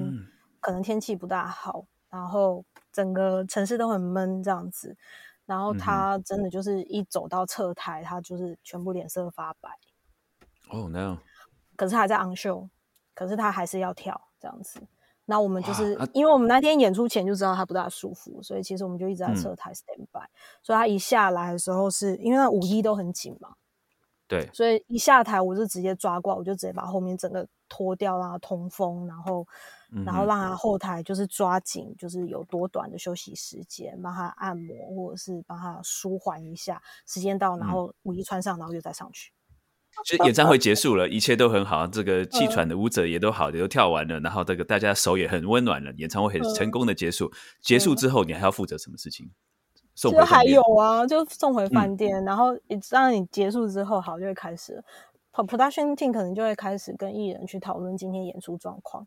[0.60, 4.98] 可能天气不大好，然后整个城市都很闷这样子，
[5.46, 9.70] 然后他真的就是一走到侧台，他就是全部脸色发白。
[10.72, 11.18] 哦，no！
[11.78, 12.68] 可是他还在 on show，
[13.16, 14.80] 可是他还是要跳这样子。
[15.26, 20.26] 那我们就是因为我们那天演出前就知道他不大舒服，所以其实我们就一直在侧台 stand by。
[20.64, 23.54] 所以他一下来的时候，是因为那五一都很紧嘛，
[24.28, 29.48] 对，所以一下台我就直接抓挂，我就直接把后面整个脱掉，让他通风，然后
[30.04, 39.32] 然后让他后台就是抓紧，就是有多短的休息时间，帮他按摩或者是帮他舒缓一下，时间到，然后五一穿上，然后就再上去。
[40.06, 41.86] 其实演唱会结束了，一切都很好。
[41.86, 44.20] 这个气喘的舞者也都好也，都跳完了。
[44.22, 47.32] 然后这个大家手也很温暖了，演唱会很成功的结束。
[47.62, 49.30] 结束之后，你还要负责什么事情？
[49.96, 52.24] 送回还有啊，就送回饭店。
[52.24, 52.58] 然后
[52.90, 54.82] 让你结束之后，好就会开始
[55.34, 59.06] ，production team 可能就会开始跟艺人去讨论今天演出状况。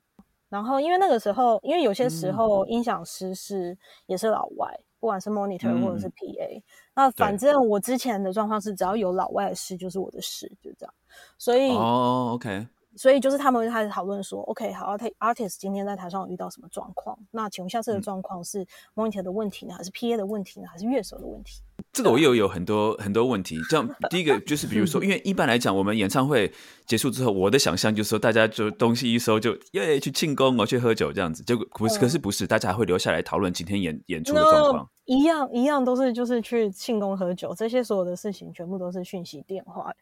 [0.50, 4.78] 然后因为那个时候，因为有些时候音响师是也是老外。
[5.02, 6.62] 不管是 monitor 或者是 PA，
[6.94, 10.94] 那反正我之前的状况是，只要有老外的事就是我的事，就这样。
[11.36, 17.18] 所以哦，OK，所以就是他们开始讨论说，OK，好，artist 今天在台上遇到什么状况？
[17.30, 21.62] 那请问下次的状况是 monitor 的问题呢，还是 PA 的问题呢，还是乐手的问题？
[21.92, 23.58] 这个我又有很多很多问题。
[23.68, 26.52] 这样第一个就是比如说， 因为一般来讲，我们演唱会
[26.86, 31.42] 结束之后，我的想象就是说，大家就东西一收就耶去庆功哦，去喝酒这样子。
[31.42, 34.88] 结果不是，可是不是，大家还会留下来讨论今天演演出的状况。
[35.04, 39.92] 一样一样都是就是去庆功喝酒，这些所有的事情全部都是讯息电话。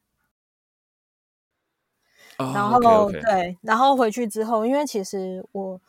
[2.53, 5.81] 然后对，然后回去之后，因为其实我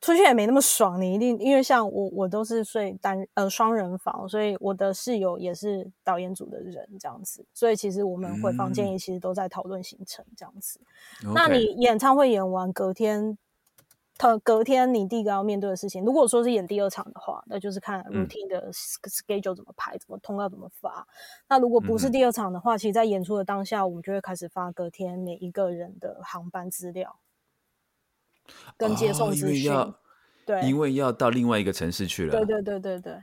[0.00, 1.00] 出去也没那么爽。
[1.00, 7.44] 你一定因为像我，我都是睡单呃双人房，所以我的室友也是导演组的人这样子。
[7.52, 10.80] 所以其实我们回房间也其实都在讨论行程这样子。
[11.34, 13.36] 那你演唱会演完隔天。
[14.20, 21.08] 他隔天你第一个要面对的事情，如果说是演第二场的话，那就是看 routine 的 schedule 怎么排，怎么通告怎么发。
[21.48, 27.18] 那如果不是第二场的话，其实，在演出的当下，我们就会开始发隔天每一个人的航班资料
[28.76, 29.72] 跟接送资讯。
[30.44, 32.32] 对，因为要到另外一个城市去了。
[32.32, 33.14] 对对对对对。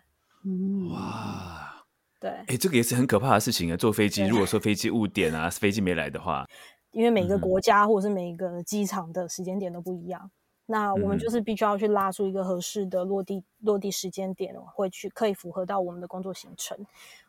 [0.46, 1.86] 嗯，哇，
[2.20, 3.78] 对，哎，这个也是很可怕的事情啊！
[3.78, 6.48] 坐飞机，如果说飞机误点啊，飞机没来的话，
[6.90, 10.32] 因为每个国家或者是每一个机场的时间点都不一样。
[10.70, 16.78] 那我们就是必须要去拉出一个合适的落地落地时间点，会去可以符合到我们的工作行程，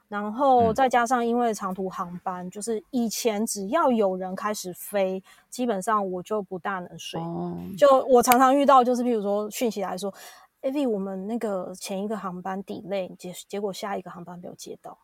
[0.09, 7.21] 然后再加上因为长途航班，就是以前只要有人开始飞，基本上我就不大能睡。
[7.79, 10.13] 就我常常遇到，就是譬如说讯息来说
[10.63, 14.99] ，A V 我们那个前一个航班 delay，结结果下一个航班没有接到。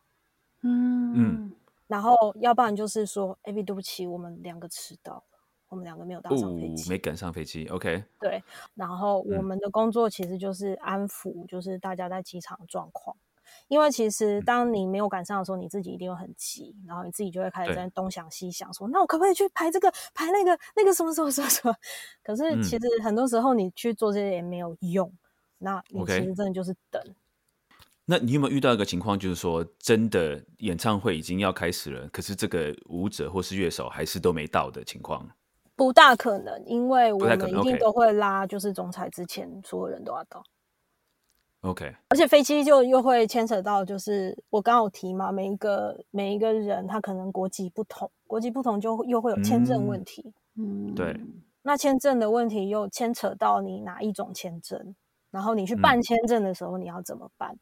[0.61, 1.51] 嗯嗯，
[1.87, 5.23] 然后要不然就是说，A V 对不起，我们两个迟到。
[5.69, 7.65] 我们两个没有搭上飞机，没赶上飞机。
[7.67, 8.43] OK，对。
[8.75, 13.15] 然后我们的工作其实就是安抚，就是大家在机场的状况。
[13.67, 21.75] 因为其实当你没有赶上的时候，你自己一定会很急，然后你自己就会开始在东想西想，说那我可不可以去排这个排那个那个什么什么什么什么？
[22.23, 25.11] 可是其实很多时候你去做这些也没有用，
[25.59, 27.01] 那你其实真的就是等。
[28.05, 35.27] 那你有没有遇到一个情况，就是说真的演唱会已经要开始了，可是这个舞者或是乐手还是都没到的情况？
[35.75, 40.43] 不大可能，因为我们一定都会拉，就是总裁之前所有人都要到。
[41.61, 50.33] OK，而且飞机就又会牵扯到，就是我刚有提嘛，每一个每一个人他可能国籍不同，国籍不同就又会有签证问题。
[50.55, 51.19] 嗯，对。
[51.63, 54.95] 那签证的问题又牵扯到你哪一种签证，
[55.31, 57.57] 然后你去办签证的时候你要怎么办？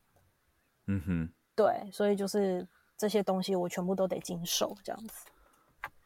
[0.87, 5.25] 嗯哼，对，所以就是这些东西我全部都得经手这样子。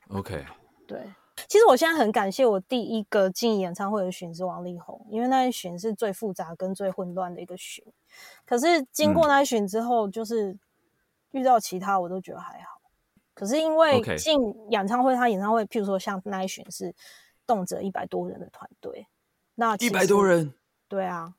[0.10, 0.46] OK，
[0.88, 1.02] 对。
[1.48, 7.86] 其实我现在很感谢我第一个进演唱会的巡是王力宏，因为那一巡是最复杂跟最混乱的一个巡。
[8.46, 10.58] 可是经过那一巡之后，就是
[11.32, 12.82] 遇到其他我都觉得还好。
[13.34, 14.36] 可是因为进
[14.72, 16.94] 演唱会，他演唱会，譬如说像那一巡是
[17.46, 19.08] 动辄一百多人的团队，
[19.54, 20.56] 那一百多人，
[20.88, 21.36] 对啊，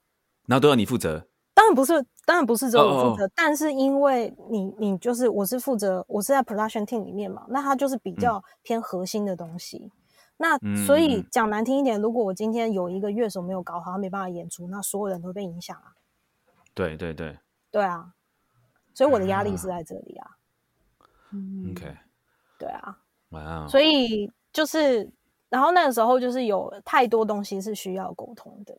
[0.47, 1.27] 然后都要你负责。
[1.55, 9.91] 当然不是，当然不是只有我负责，但是因为你，你就是我是负责，我是在 production team 里面嘛，那它就是比较偏核心的东西。
[10.37, 15.95] 那所以讲难听一点，如果我今天有一个乐手没有搞好，他没办法演出，那所有人都被影响啊。
[16.75, 17.39] 对对对，
[17.71, 18.13] 对啊，
[18.93, 20.37] 所以我的压力是在这里啊。
[21.71, 21.97] OK，
[22.59, 22.99] 对啊，
[23.31, 25.11] 哇，所以就是，
[25.49, 28.77] 然后那个时候就是有太多东西是需要沟通的。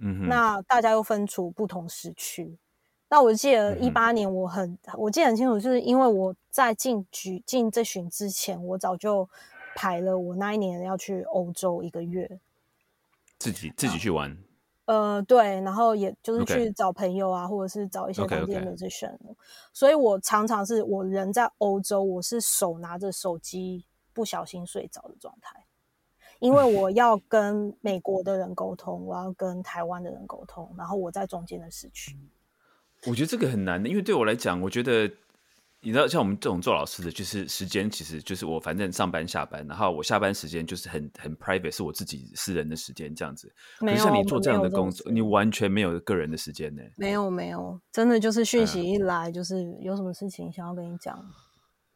[0.00, 2.58] 嗯，那大家又分出不同时区。
[3.08, 9.28] 那我记得一八年，我很我记得很清楚，就是因为我在进局进这巡之前，我早就
[9.76, 12.40] 排了我那一年要去欧洲一个月，
[13.38, 14.36] 自己自己去玩。
[14.86, 19.16] 呃，对，然后也就是去找朋友啊，或者是找一些当地的 musician。
[19.72, 25.64] 所以我常常是我人在欧洲，我是手拿着手机，不小心睡着的状态。
[26.44, 32.14] 因为 我要跟美国的人沟通，我要跟台湾的人沟通，然后我在中间的市区。
[33.06, 35.10] 我觉得这个很难的，因为对我来讲，我觉得
[35.80, 43.50] 你知道，像我们这种做老师的，就是时间其实就是我反正上班下班，然后我下班时间就是很很 private，是我自己私人的时间这样子。
[43.80, 46.82] 没有，像你做这样的工作，你完全没有个人的时间呢。
[46.96, 51.18] 没有没有，真的就是讯息一来，就是有什么事情想要跟你讲。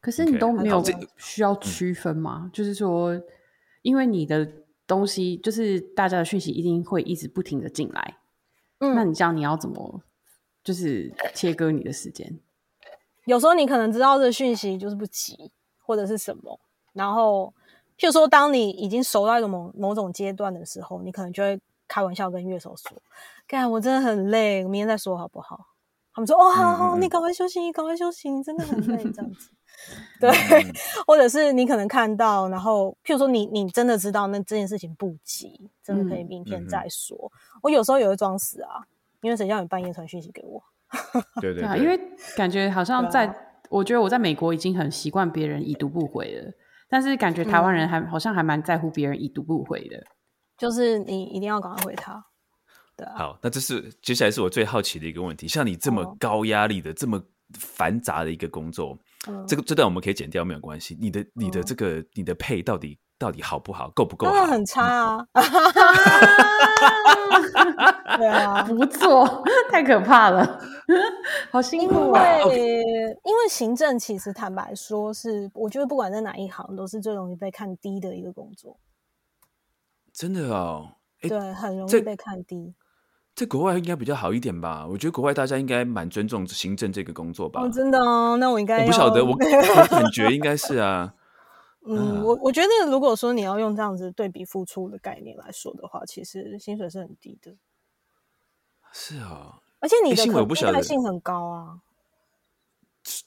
[0.01, 0.83] 可是你都没有
[1.19, 2.51] 需要区分吗？
[2.51, 3.21] 就是说。
[3.83, 4.47] 因为你的
[4.87, 8.17] 东西就是大家的讯息一定会一直不停的进来，
[8.81, 10.01] 嗯，那你这样你要怎么
[10.65, 12.39] 就是切割你的时间？
[13.25, 15.53] 有时候你可能知道这讯息就是不急
[15.85, 16.59] 或者是什么，
[16.95, 17.53] 然后
[17.99, 22.91] 譬如说当你已经熟到一个某某种阶段的时候，你可能就会开玩笑跟乐手说
[23.47, 25.67] ：“干，我真的很累，明天再说好不好？”
[26.15, 29.51] 他们说：“哦，好好，你赶快休息，你赶快休息，你真的很累。”这样子。
[30.21, 30.31] 对，
[31.07, 37.31] 或者是你可能看到，然后譬如说你你真的知道那这件事情不急，真的可以明天再说。
[37.63, 38.83] 我有时候也会装死啊，
[39.21, 40.63] 因为谁叫你半夜传讯息给我？
[41.41, 41.99] 对对啊，因为
[42.37, 43.33] 感觉好像在，
[43.71, 46.53] 我觉得我在美国已经很习惯别人已读不回了，
[46.89, 50.03] 但是感觉台湾人还好像还蛮在乎别人已读不回的，
[50.57, 52.25] 就是你一定要赶快回他。
[52.97, 57.23] 对，好，那这是接下来是我最好奇的一个问题，像你这么高压力的这么。
[57.55, 58.99] 繁杂的一个工作，
[59.47, 60.97] 这个这段我们可以剪掉，没有关系。
[61.01, 64.27] 你的你的这个你的配到底到底好不好，够不够？
[64.27, 65.27] 当然很差啊！
[68.19, 70.61] 对啊，不错，太可怕了，
[71.51, 72.41] 好辛苦啊！
[72.43, 72.83] 因为
[73.25, 78.79] 因为行政其实坦白说是，我觉得不管在哪一行，都是最容易被看低的一个工作。
[80.13, 82.75] 真的哦，对，很容易被看低。
[83.39, 84.85] 在国外应该比较好一点吧？
[84.85, 87.63] 我觉得国外大家应该蛮尊重行政这个工作吧。
[87.63, 91.15] 哦，真的哦，那我应该我不晓得， 我感觉应该是啊。
[91.87, 97.55] 嗯，我我觉得如果说你要用这样子对比付出的概念来说的话，其实薪水是很低的。
[98.93, 101.79] 是啊，而且你的可替代性很高啊。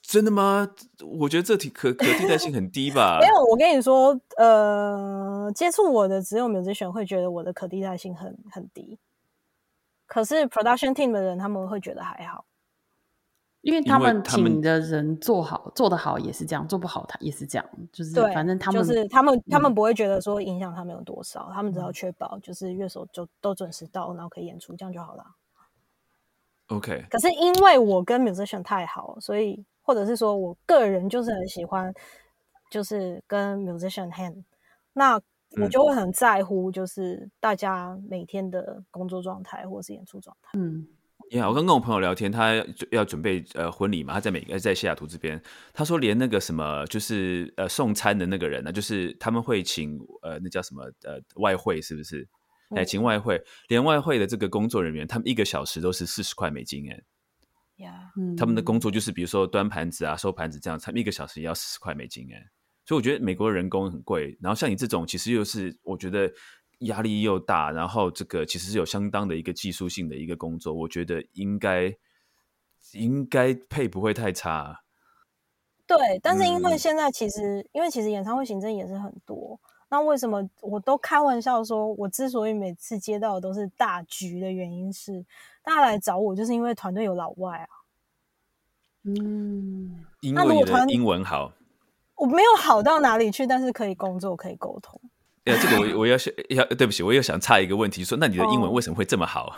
[0.01, 0.69] 真的吗？
[1.21, 3.17] 我觉得这题可可替代性很低吧。
[3.23, 8.99] 没有，我跟你说，呃，接触我的只有 musician 会觉得我的可替代性很很低。
[10.11, 12.43] 可是 production team 的人他们会觉得还好，
[13.61, 25.23] 因为他们请的人做好做得好也是这样，做不好他也是这样，就是反正他们就是他们他们不会觉得说影响他们有多少，他们只要确保就是乐手就都准时到，然后可以演出，这样就好了。
[26.67, 27.05] OK。
[27.09, 31.93] 可是因为我跟 musician 太好，所以或者是说我个人就是很喜欢，
[32.69, 34.43] 就是跟 musician hand
[34.91, 35.21] 那。
[35.59, 40.57] 我就会很在乎，就是大家每天的工作状态或者是演出状态。
[40.57, 40.87] 嗯，
[41.31, 42.53] 呀，我刚跟我朋友聊天，他
[42.91, 45.41] 要准备呃婚礼嘛，他在美在西雅图这边，
[45.73, 52.27] 他说连那个什么就是呃送餐的那个人呢，就是他们会请呃那叫什么呃外汇是不是？
[52.73, 57.03] 哎，请外汇，连外汇的这个工作人员，他们一个小时都是四十块美金哎。
[57.83, 62.41] 呀，他们的工作就是比如说端盘子啊、收盘子这样，他们一个小时也要四十块美金哎。
[62.83, 66.31] 所以我觉得美国人工很贵，然后像你这种其实又是我觉得
[66.79, 71.95] 压力又大，然后这个其实是有相当的一个技术性的一个工作，我觉得应该
[72.93, 74.81] 应该配不会太差。
[75.85, 79.59] 对，但是因为现在其实因为其实演唱会行政也是很多，
[79.89, 85.23] 那为什么我都开玩笑说，我之所以每次接到的都是大局的原因是，
[85.61, 87.67] 大家来找我就是因为团队有老外啊。
[89.03, 91.53] 嗯，因为你的英文好。
[92.21, 95.01] 我没有好到哪里去，但是可以工作，可以沟通。
[95.45, 99.51] 哎，这个我 我要想要，对不起，我又想插一个问题，说那你的英文为什么会这么好？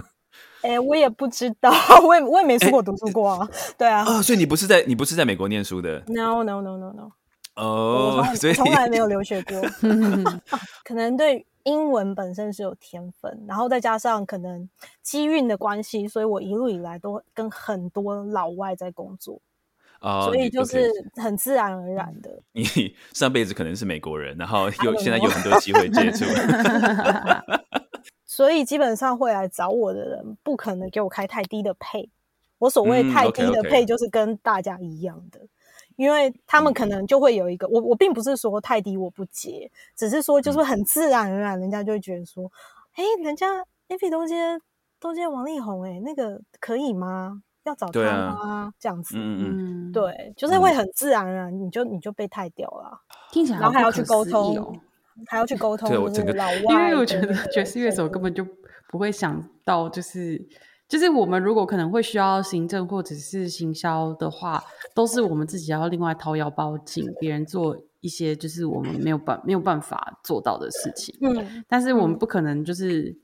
[0.60, 1.72] 哎，我也不知道，
[2.06, 3.48] 我也我也没出国读书过啊。
[3.78, 7.10] 对啊，啊，所以你不是在你不是在美国念书的？No No No No No。
[7.56, 9.62] 哦，所以从来没有留学过。
[10.84, 14.68] 可能对英文本身是有天分，然后再加上可能
[15.02, 19.40] 机运的关系，所以我一路以来都跟很多老外在工作。
[20.26, 22.30] 所以就是很自然而然的。
[22.52, 26.24] 你上辈子可能是美国人，然后有现在有很多机会接触。
[28.26, 32.10] 所以基本上会来找我的人，不可能给我开太低的配。
[32.58, 35.40] 我所谓太低的配，就是跟大家一样的，
[35.96, 42.50] 因为他们可能就会有一个我我并不是说太低我不接，只是说就是很自然而然，人家就会觉得说，
[42.94, 43.46] 哎，人家
[43.88, 44.60] A P 都接
[44.98, 47.42] 都接王力宏，哎，那个可以吗？
[47.64, 48.72] 要找他吗？
[48.78, 53.00] 这样子，嗯嗯，对，就是会很自然啊，你就你就被太掉了，
[53.32, 54.78] 听起来然后还要去沟通，
[55.26, 58.46] 还要去沟通， 对，整个老外，因为我觉得爵士乐手根本就
[58.88, 60.40] 不会想到，就是
[60.88, 64.62] 就是我们如果可能会需要行政或者是行销的话，
[64.94, 73.16] 都是我们自己要另外掏腰包，请别人做一些就是我们没有办没有办法做到的事情，嗯，但是我们不可能就是。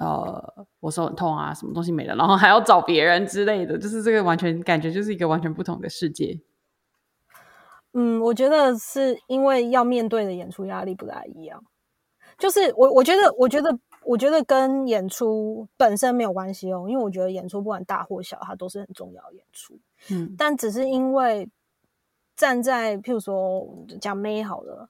[0.00, 6.40] 呃，我手很痛啊，什么东西没了，然后还要找别人之类的，就是这个完全感觉就是一个完全不同的世界。
[7.92, 11.62] 嗯，我觉得是因为要面对的演出压力不大一样。
[12.38, 19.78] 就是我，我觉得，我觉得，我觉得跟演出本身没有关系哦，因为我觉得演出不管大或小，它都是很重要演出。
[20.10, 21.50] 嗯，但只是因为
[22.34, 24.88] 站在譬如说讲 May 好了，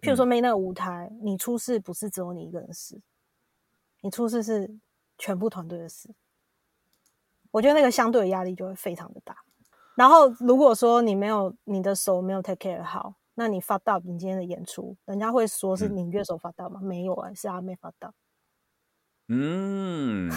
[0.00, 2.98] 譬如说 May 那个舞台，你出事不是只有你一个人事。
[4.02, 4.78] 你出事是
[5.16, 6.10] 全部团队的事，
[7.50, 9.36] 我觉得那个相对的压力就会非常的大。
[9.94, 16.80] 然后如果说你没有你的手没有 take care 好，那你发到你今天的演出，人家会说是你乐手发到吗？
[16.82, 18.12] 没有啊，是阿妹发到。
[19.28, 20.30] 嗯，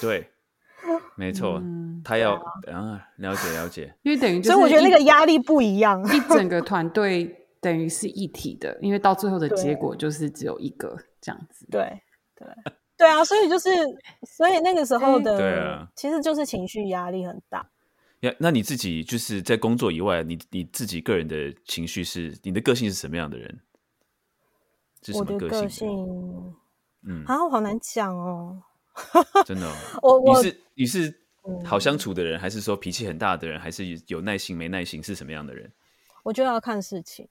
[0.00, 0.32] 对，
[1.16, 1.62] 没错，
[2.02, 2.34] 他要
[2.72, 11.66] 啊，了解了解，因为等于，所以我觉得那个压力不一样，一整个 团队等于是一体的，因为到最后的结果就是只有一个这样子。
[11.70, 12.02] 对
[12.34, 12.72] 对对
[13.06, 13.70] 啊，所以就是，
[14.26, 17.68] 所以那个时候的，对啊，其实就是情绪压力很大。
[18.20, 23.60] 呀，那你自己就是在工作以外，你你自己个人的情绪是，你的个性是什么样的人？
[25.14, 26.54] 我的个性，
[27.04, 28.62] 嗯，啊，好难讲哦。
[29.44, 29.68] 真的，
[30.02, 31.20] 我我你是你是
[31.64, 35.02] 好相处的人，还是说脾气很大的人，还是有耐心没耐心？
[35.02, 35.72] 是什么样的人？
[36.22, 37.28] 我觉得要看事情。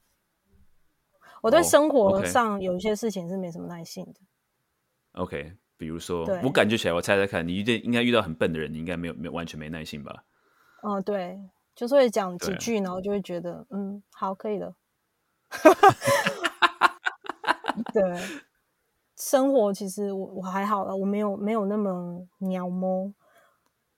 [1.41, 4.19] 我对生活上有一些事情是没什么耐性的。
[5.13, 10.23] OK，比如说，我感觉起来，我猜猜看，你遇应该遇到很笨的人，你应该没有没有完全没耐心吧？
[10.83, 11.39] 哦，对，
[11.73, 14.75] 就是会讲几句，然后就会觉得，嗯，好，可以了。
[17.91, 18.03] 对。
[19.17, 23.11] 生活其实我我还好了，我没有没有那么鸟猫，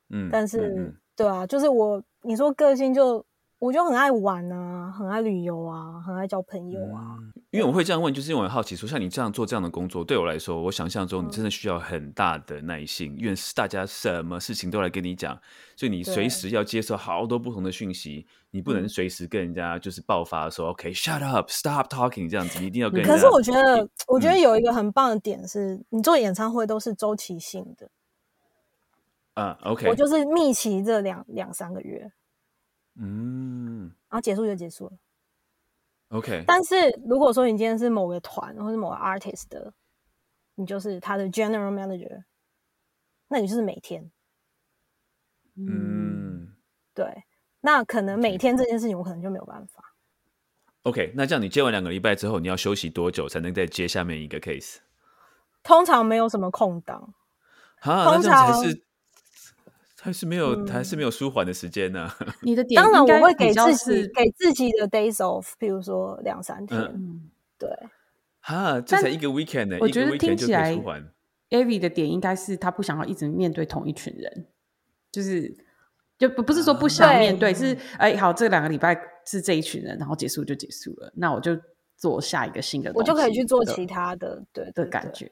[0.09, 3.25] 嗯，但是对啊，就是我你说个性就。
[3.63, 7.17] 我就很爱玩啊，很爱旅游啊，很爱交朋友啊。
[7.49, 15.39] 因为我会这样问，就是因为我很好奇，说像你这样做这样的工作，对我来说，我想象中你真的需要很大的耐性，因为大家什么事情都来跟你讲，
[15.77, 23.01] 所以你随时要接受好多不同的讯息，你不能随时跟人家就是爆发说 “OK，shut up，stop talking” 这样子，你一定要跟。
[23.01, 27.89] 可是我觉得，我觉得有一个很棒的点是，你做演唱会都是周期性的。
[29.35, 32.11] 啊，OK，我就是密集这两两三个月。
[32.95, 34.93] 嗯，然后结束就结束了。
[36.09, 36.75] OK，但是
[37.07, 39.73] 如果说你今天是某个团或者某个 artist 的，
[40.55, 42.23] 你就是他的 general manager，
[43.29, 44.11] 那你就是每天。
[45.55, 46.55] 嗯，
[46.93, 47.23] 对，
[47.61, 49.95] 那可能每天这件事情我可能就没有办法。
[50.83, 54.77] OK，那这样你接完两个礼拜之后，你要休息多久才能再接下面一个 case？
[55.63, 57.13] 通常没有什么空档。
[57.79, 58.85] 啊，那这样才是。
[60.03, 62.11] 还是没有，还是没有舒缓的时间呢。
[62.43, 66.77] 你的当然我会给自己给自己的 days off，比如说两三天。
[67.57, 67.69] 对，
[68.41, 69.77] 哈，这才一个 weekend 呢。
[69.79, 70.77] 我觉得听起来
[71.51, 74.45] ，Avi 的点应该是他不想要一直面对同一群人，
[75.09, 75.55] 就是
[76.17, 81.57] 就不不是说不想面对，是哎好，这两个礼拜是这一群人，然后结束就结束了，那我就
[81.95, 85.31] 做下一个新的，我就可以去做其他的，对的感觉。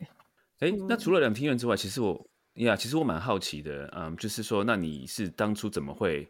[0.60, 2.26] 哎，那除了两厅院之外，其实我。
[2.56, 6.30] 呀，其实我蛮好奇的，嗯，就是说，那你是当初怎么会？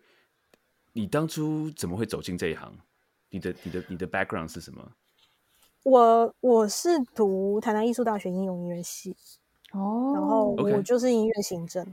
[0.94, 2.72] 你当初怎么会走进这一行？
[3.30, 4.92] 你的、你的、你的 background 是什么？
[5.84, 9.16] 我我是读台南艺术大学应用音乐系，
[9.72, 11.84] 哦，然后我就是音乐行政，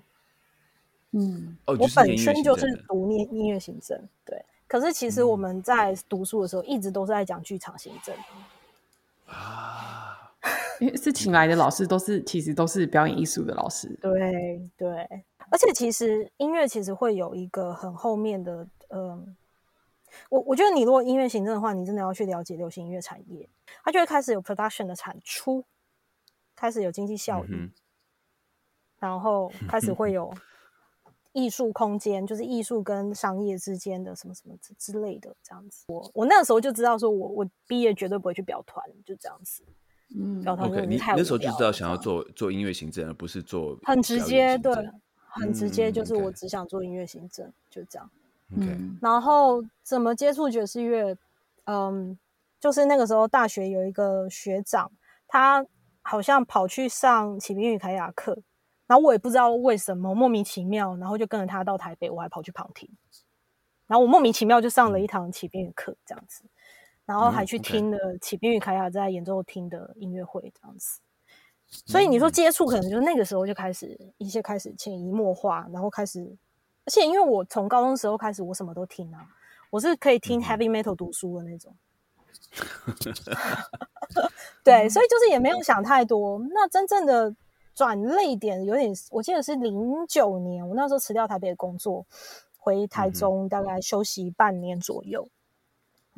[1.13, 4.45] 嗯，我本身就是读念音乐行政，对。
[4.67, 8.15] 可是其实我们在读书的时候，一直都是在讲剧场行政
[9.25, 10.08] 啊。
[10.81, 13.89] 因为是请来的老师都是，其实都是表演艺术的老师。
[14.01, 14.91] 对对，
[15.51, 19.37] 而且其实音乐其实会有一个很后面的，嗯，
[20.31, 23.49] 我我觉得你如果音乐行政的话，你真的要去了解流行音乐产业，
[23.83, 25.65] 它就会开始有 production 的产出，
[26.55, 27.71] 开始有经济效益，
[28.99, 30.33] 然后开始会有
[31.33, 35.87] 艺术空间，就是艺术跟商业之间的什么什么之之类的这样子。
[35.89, 39.65] 我我那个时候就知道，说我我毕业绝对不会去表团，就这样子。
[40.17, 44.73] 嗯，OK，你那时候就知道想要做做音乐行政，而不是做很直接，对，
[45.17, 48.11] 很直接，就是我只想做音乐行政，就这样。
[48.57, 51.17] OK，然后怎么接触爵士乐？
[51.65, 52.19] 嗯，
[52.59, 54.91] 就是那个时候大学有一个学长，
[55.27, 55.67] 他
[56.01, 58.39] 好像跑去上启明与凯雅课，
[58.87, 62.89] 然后我也不知道为什么莫名其妙，然后就跟着他到台北，我还跑去旁听，
[63.87, 66.45] 然后我莫名其妙就上了一堂启明语课，这样子。
[67.09, 71.01] 然后还去听了启兵与凯亚在演奏厅的音乐会，这样子。
[71.87, 76.21] 所以你说接触，可能就那个时候就开始一些开始潜移默化，然后开始，
[76.85, 79.27] 而且因为我从高中时候开始，我什么都听啊，
[79.71, 81.75] 我是可以听 heavy metal 读书的那种。
[84.63, 86.39] 对，所以就是也没有想太多。
[86.51, 87.35] 那真正的
[87.75, 92.05] 转泪点有点，我记得是零九年，我那时候辞掉台北的工作，
[92.59, 95.27] 回台中大概休息半年左右。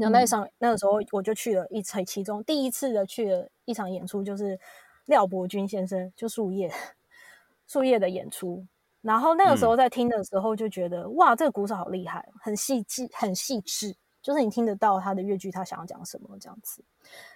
[0.00, 4.58] 然后那场那个时候我就去了一场，其中第一次的去了一场演出，就是
[5.06, 6.72] 廖伯君先生就树叶
[7.68, 8.66] 树叶的演出。
[9.02, 16.84] 然后那个时候在听的时候就觉得，哇，这个鼓手好厉害，很细致，很细致，就是你听得到他的乐句，他想要讲什么这样子。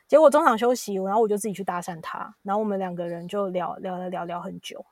[0.07, 4.85] 结果中场休息，然后我就自己去搭讪他，然后我们两个人就聊聊了聊聊很久。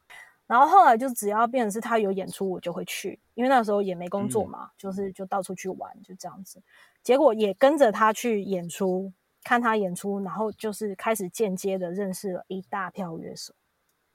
[0.46, 6.62] 然后后来就只要变成是他有演出，我就会去，因为那时候也没工作嘛，就是就到处去玩，就这样子。
[7.02, 13.54] 结果也跟着他去演出，看他演出，然后就是开始间接的认识了一大票乐手。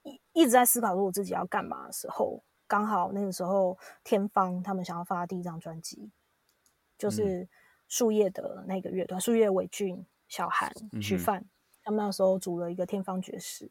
[0.02, 6.10] 一一直在思考说我自己要干嘛的时候，刚好那个时候天方他们想要发第一张专辑，
[6.96, 7.48] 就是
[7.88, 10.72] 树叶的那个乐团，树叶伟俊、小韩、
[11.02, 11.44] 徐范，
[11.82, 13.70] 他们那时候组了一个天方爵士。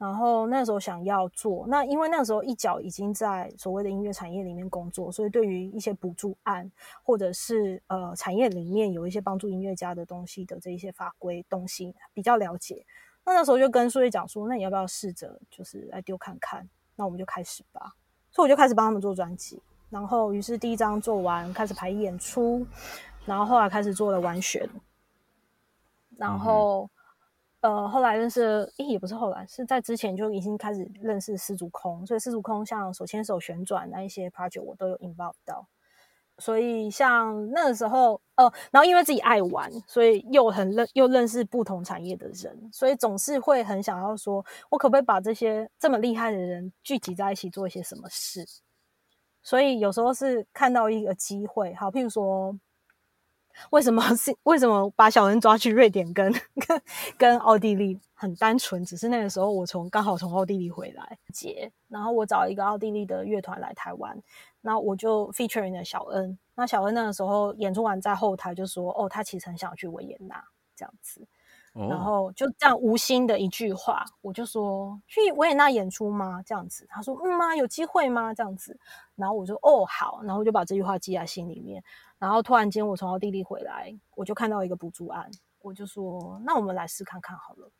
[0.00, 6.72] 然后那时候想要做，那因为那时候一脚已经在所谓的音乐产业里面工作，所以对于一些补助案
[7.02, 12.86] 或者是呃产业里面有一些帮助音乐家的东西的这一些法规东西比较了解。
[13.26, 16.66] 那那时候就跟苏叶讲说，那你要不要试着就是来丢看看？
[16.96, 17.94] 那我们就开始吧。
[18.30, 22.66] 所以我就开始帮他们做专辑，然后于是第一张做完，开始排演出，
[23.26, 24.66] 然后后来开始做了完选，
[26.16, 26.88] 然后。
[27.60, 35.68] 呃，后来认识，诶，也不是后来，是在之前就已经开始认识失足空，所以失足空像手牵手旋转那一些 project 我都有 involve 到，
[36.38, 48.42] 所以像那个时候，呃，然后因为自己爱玩，所以又很认又认识不同产业的人，所以总是会很想要说，我可不可以把这些这么厉害的人聚集在一起做一些什么事？
[49.42, 52.58] 所以有时候是看到一个机会，好，譬如说。
[53.70, 56.82] 为什么是为什么把小恩抓去瑞典跟跟
[57.18, 64.20] 跟奥地利很单纯，只是那个时候我从刚好从奥地利回来结，然后我找一个奥地利的乐团来台湾，
[64.62, 66.38] 那我就 featuring 了小恩。
[66.54, 70.44] 那小恩那个时候演出完在后台就说：“哦，他其实很想去维也纳
[70.76, 71.26] 这样子。”
[71.72, 77.54] 然后就这样无心的一句话，我就说：“去维也纳演出吗？”这样子，他说：“嗯吗？
[77.54, 78.76] 有机会吗？”这样子，
[79.14, 81.82] 然后我说：“哦，好。”然后就把这句话记在心里面。
[82.18, 85.30] 然后突然间，我从奥地利回来，我就看到一个补助案，
[85.62, 87.70] 我就说：“那我们来试看看好了。”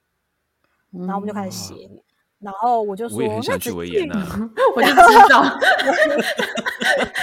[0.92, 1.90] 然后我们就开始写。
[2.38, 4.14] 然后我就说：“我也很想去维也纳。”
[4.74, 4.94] 我就知
[5.28, 5.42] 道。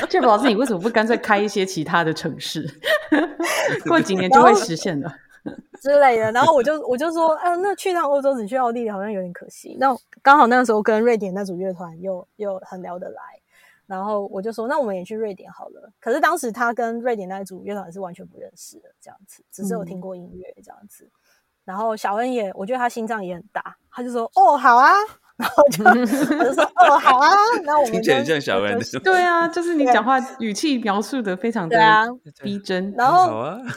[0.10, 2.70] Jeff 老师，你为什么不干脆开一些其他的城市？
[3.88, 5.12] 过几年就会实现了
[5.82, 6.32] 之类的。
[6.32, 13.22] 然后我就我就说：“啊，那去趟欧洲只去奥地利好像有点可惜。”那刚好那个时候跟瑞典那组乐团又又很聊得来。
[13.86, 15.90] 然后我就说，那我们也去瑞典好了。
[16.02, 21.10] 可是当时他跟瑞典那组乐团是完全不认识的，这样子，只是有听过音乐这样子。
[21.64, 24.94] 然后小恩也，我觉得他心脏也很大，他就说：“哦，好啊。”
[25.38, 25.94] 然后就我
[26.44, 27.30] 就说：“哦，好啊。”
[27.64, 31.78] 那我们听起来像小恩的，对啊，就是你讲话语气描述的非常的
[32.42, 32.92] 逼真。
[32.98, 33.30] 然后，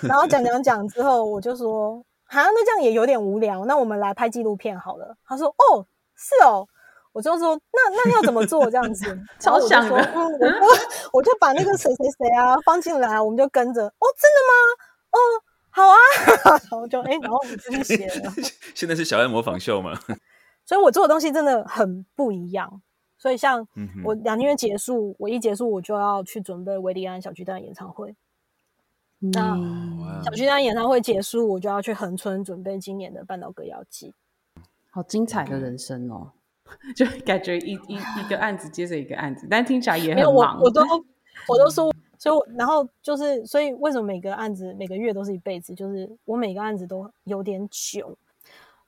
[0.03, 5.87] 然后讲讲讲之后，我就说：“好，那这样也有点无聊，那我们来拍纪录片好了。”他说：“哦，
[6.17, 6.67] 是哦。”
[7.13, 9.19] 我就说，那那要怎么做这样子？
[9.41, 10.83] 超想的，嗯，我就
[11.15, 13.83] 我就把那个谁谁谁啊放进来，我们就跟着。
[13.85, 14.55] 哦，真的吗？
[15.11, 15.19] 哦，
[15.71, 15.97] 好啊，
[16.71, 18.33] 然后就哎，然后我们就写了。
[18.77, 19.99] 现在是小爱模仿秀吗？
[20.71, 22.81] 所以我做的东西真的很不一样。
[23.18, 23.66] 所以像
[24.05, 28.14] 我两天结束，我一结束我就要去准备维利安小巨蛋演唱会。
[29.18, 29.59] 那
[30.25, 34.14] 小巨蛋演唱会结束，我就要去横村准备今年的半岛歌谣季。
[34.91, 36.31] 好精彩的人生哦！
[36.95, 40.57] 就感觉一一一个案子接着一个案子，但听起来也很忙。
[40.61, 40.83] 我我都
[41.49, 45.75] 我都说，所以然后就是，所以为什么每个案子每个月都是一辈子？
[45.75, 48.16] 就是我每个案子都有点久，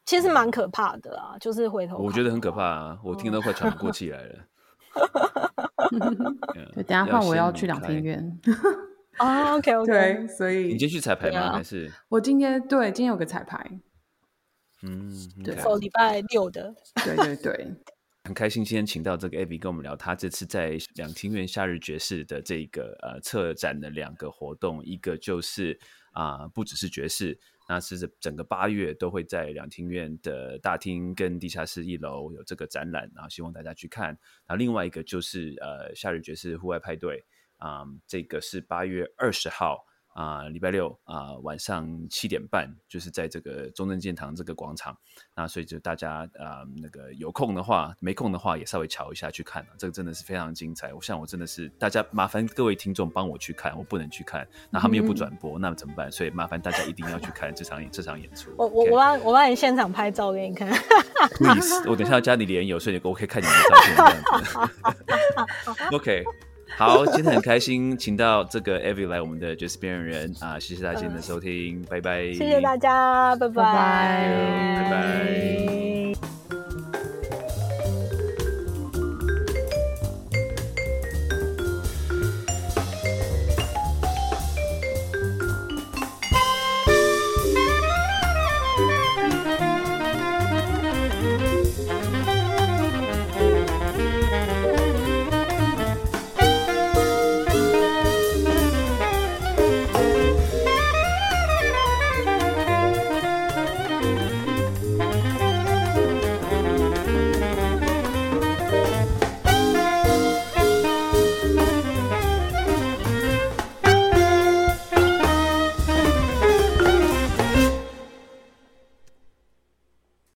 [0.05, 1.37] 其实蛮可怕的啊。
[1.41, 4.39] 就是回头，我觉得很可怕啊，我听都快喘不过 气来了。
[6.75, 8.41] 对，等下换我要去两天院。
[9.19, 11.53] 啊，OK OK，对，所以你今天去彩排吗？
[11.53, 13.81] 还是我今天对今天有个彩排。
[14.83, 15.13] 嗯，
[15.45, 16.75] 对，哦，礼拜六的，
[17.05, 17.75] 对对对，
[18.25, 25.79] 很开心今天请到这个 Abby 跟我们聊，他这次在两厅院夏日爵士的这个呃策展的两个活动，一个就是
[26.13, 27.39] 啊不只是爵士，
[27.73, 34.19] 那是整个八月都会在两厅院的大厅跟地下室一楼有这个展览，然后希望大家去看。
[34.47, 37.25] 那另外一个就是呃夏日爵士户外派对
[37.57, 39.87] 啊，这个是八月二十号。
[40.15, 44.97] 啊，礼拜六啊，晚上七点半，就是在这个中正建堂这个广场。
[45.35, 49.67] 那所以就大家啊，那个有空的话，没空的话也稍微瞧一下去看。
[49.79, 50.93] 这个真的是非常精彩。
[50.93, 56.13] 我想我真的是，大家麻烦各位听众帮我去看，我不能去看，那他们又不转播，那怎么办？
[56.13, 58.51] 所以麻烦大家一定要去看这场这场演出。
[58.59, 60.71] 我我我帮我帮你现场拍照给你看。
[61.37, 63.75] Please，我等下要加你连友，所以我可以看你的照
[64.59, 65.89] 片。
[65.97, 66.25] OK。
[66.77, 76.42] 好，今天很开心，请到这个 Evie 来我们的爵士编曲人啊，谢谢大家今天的收听，拜拜，谢谢大家，拜拜，拜拜。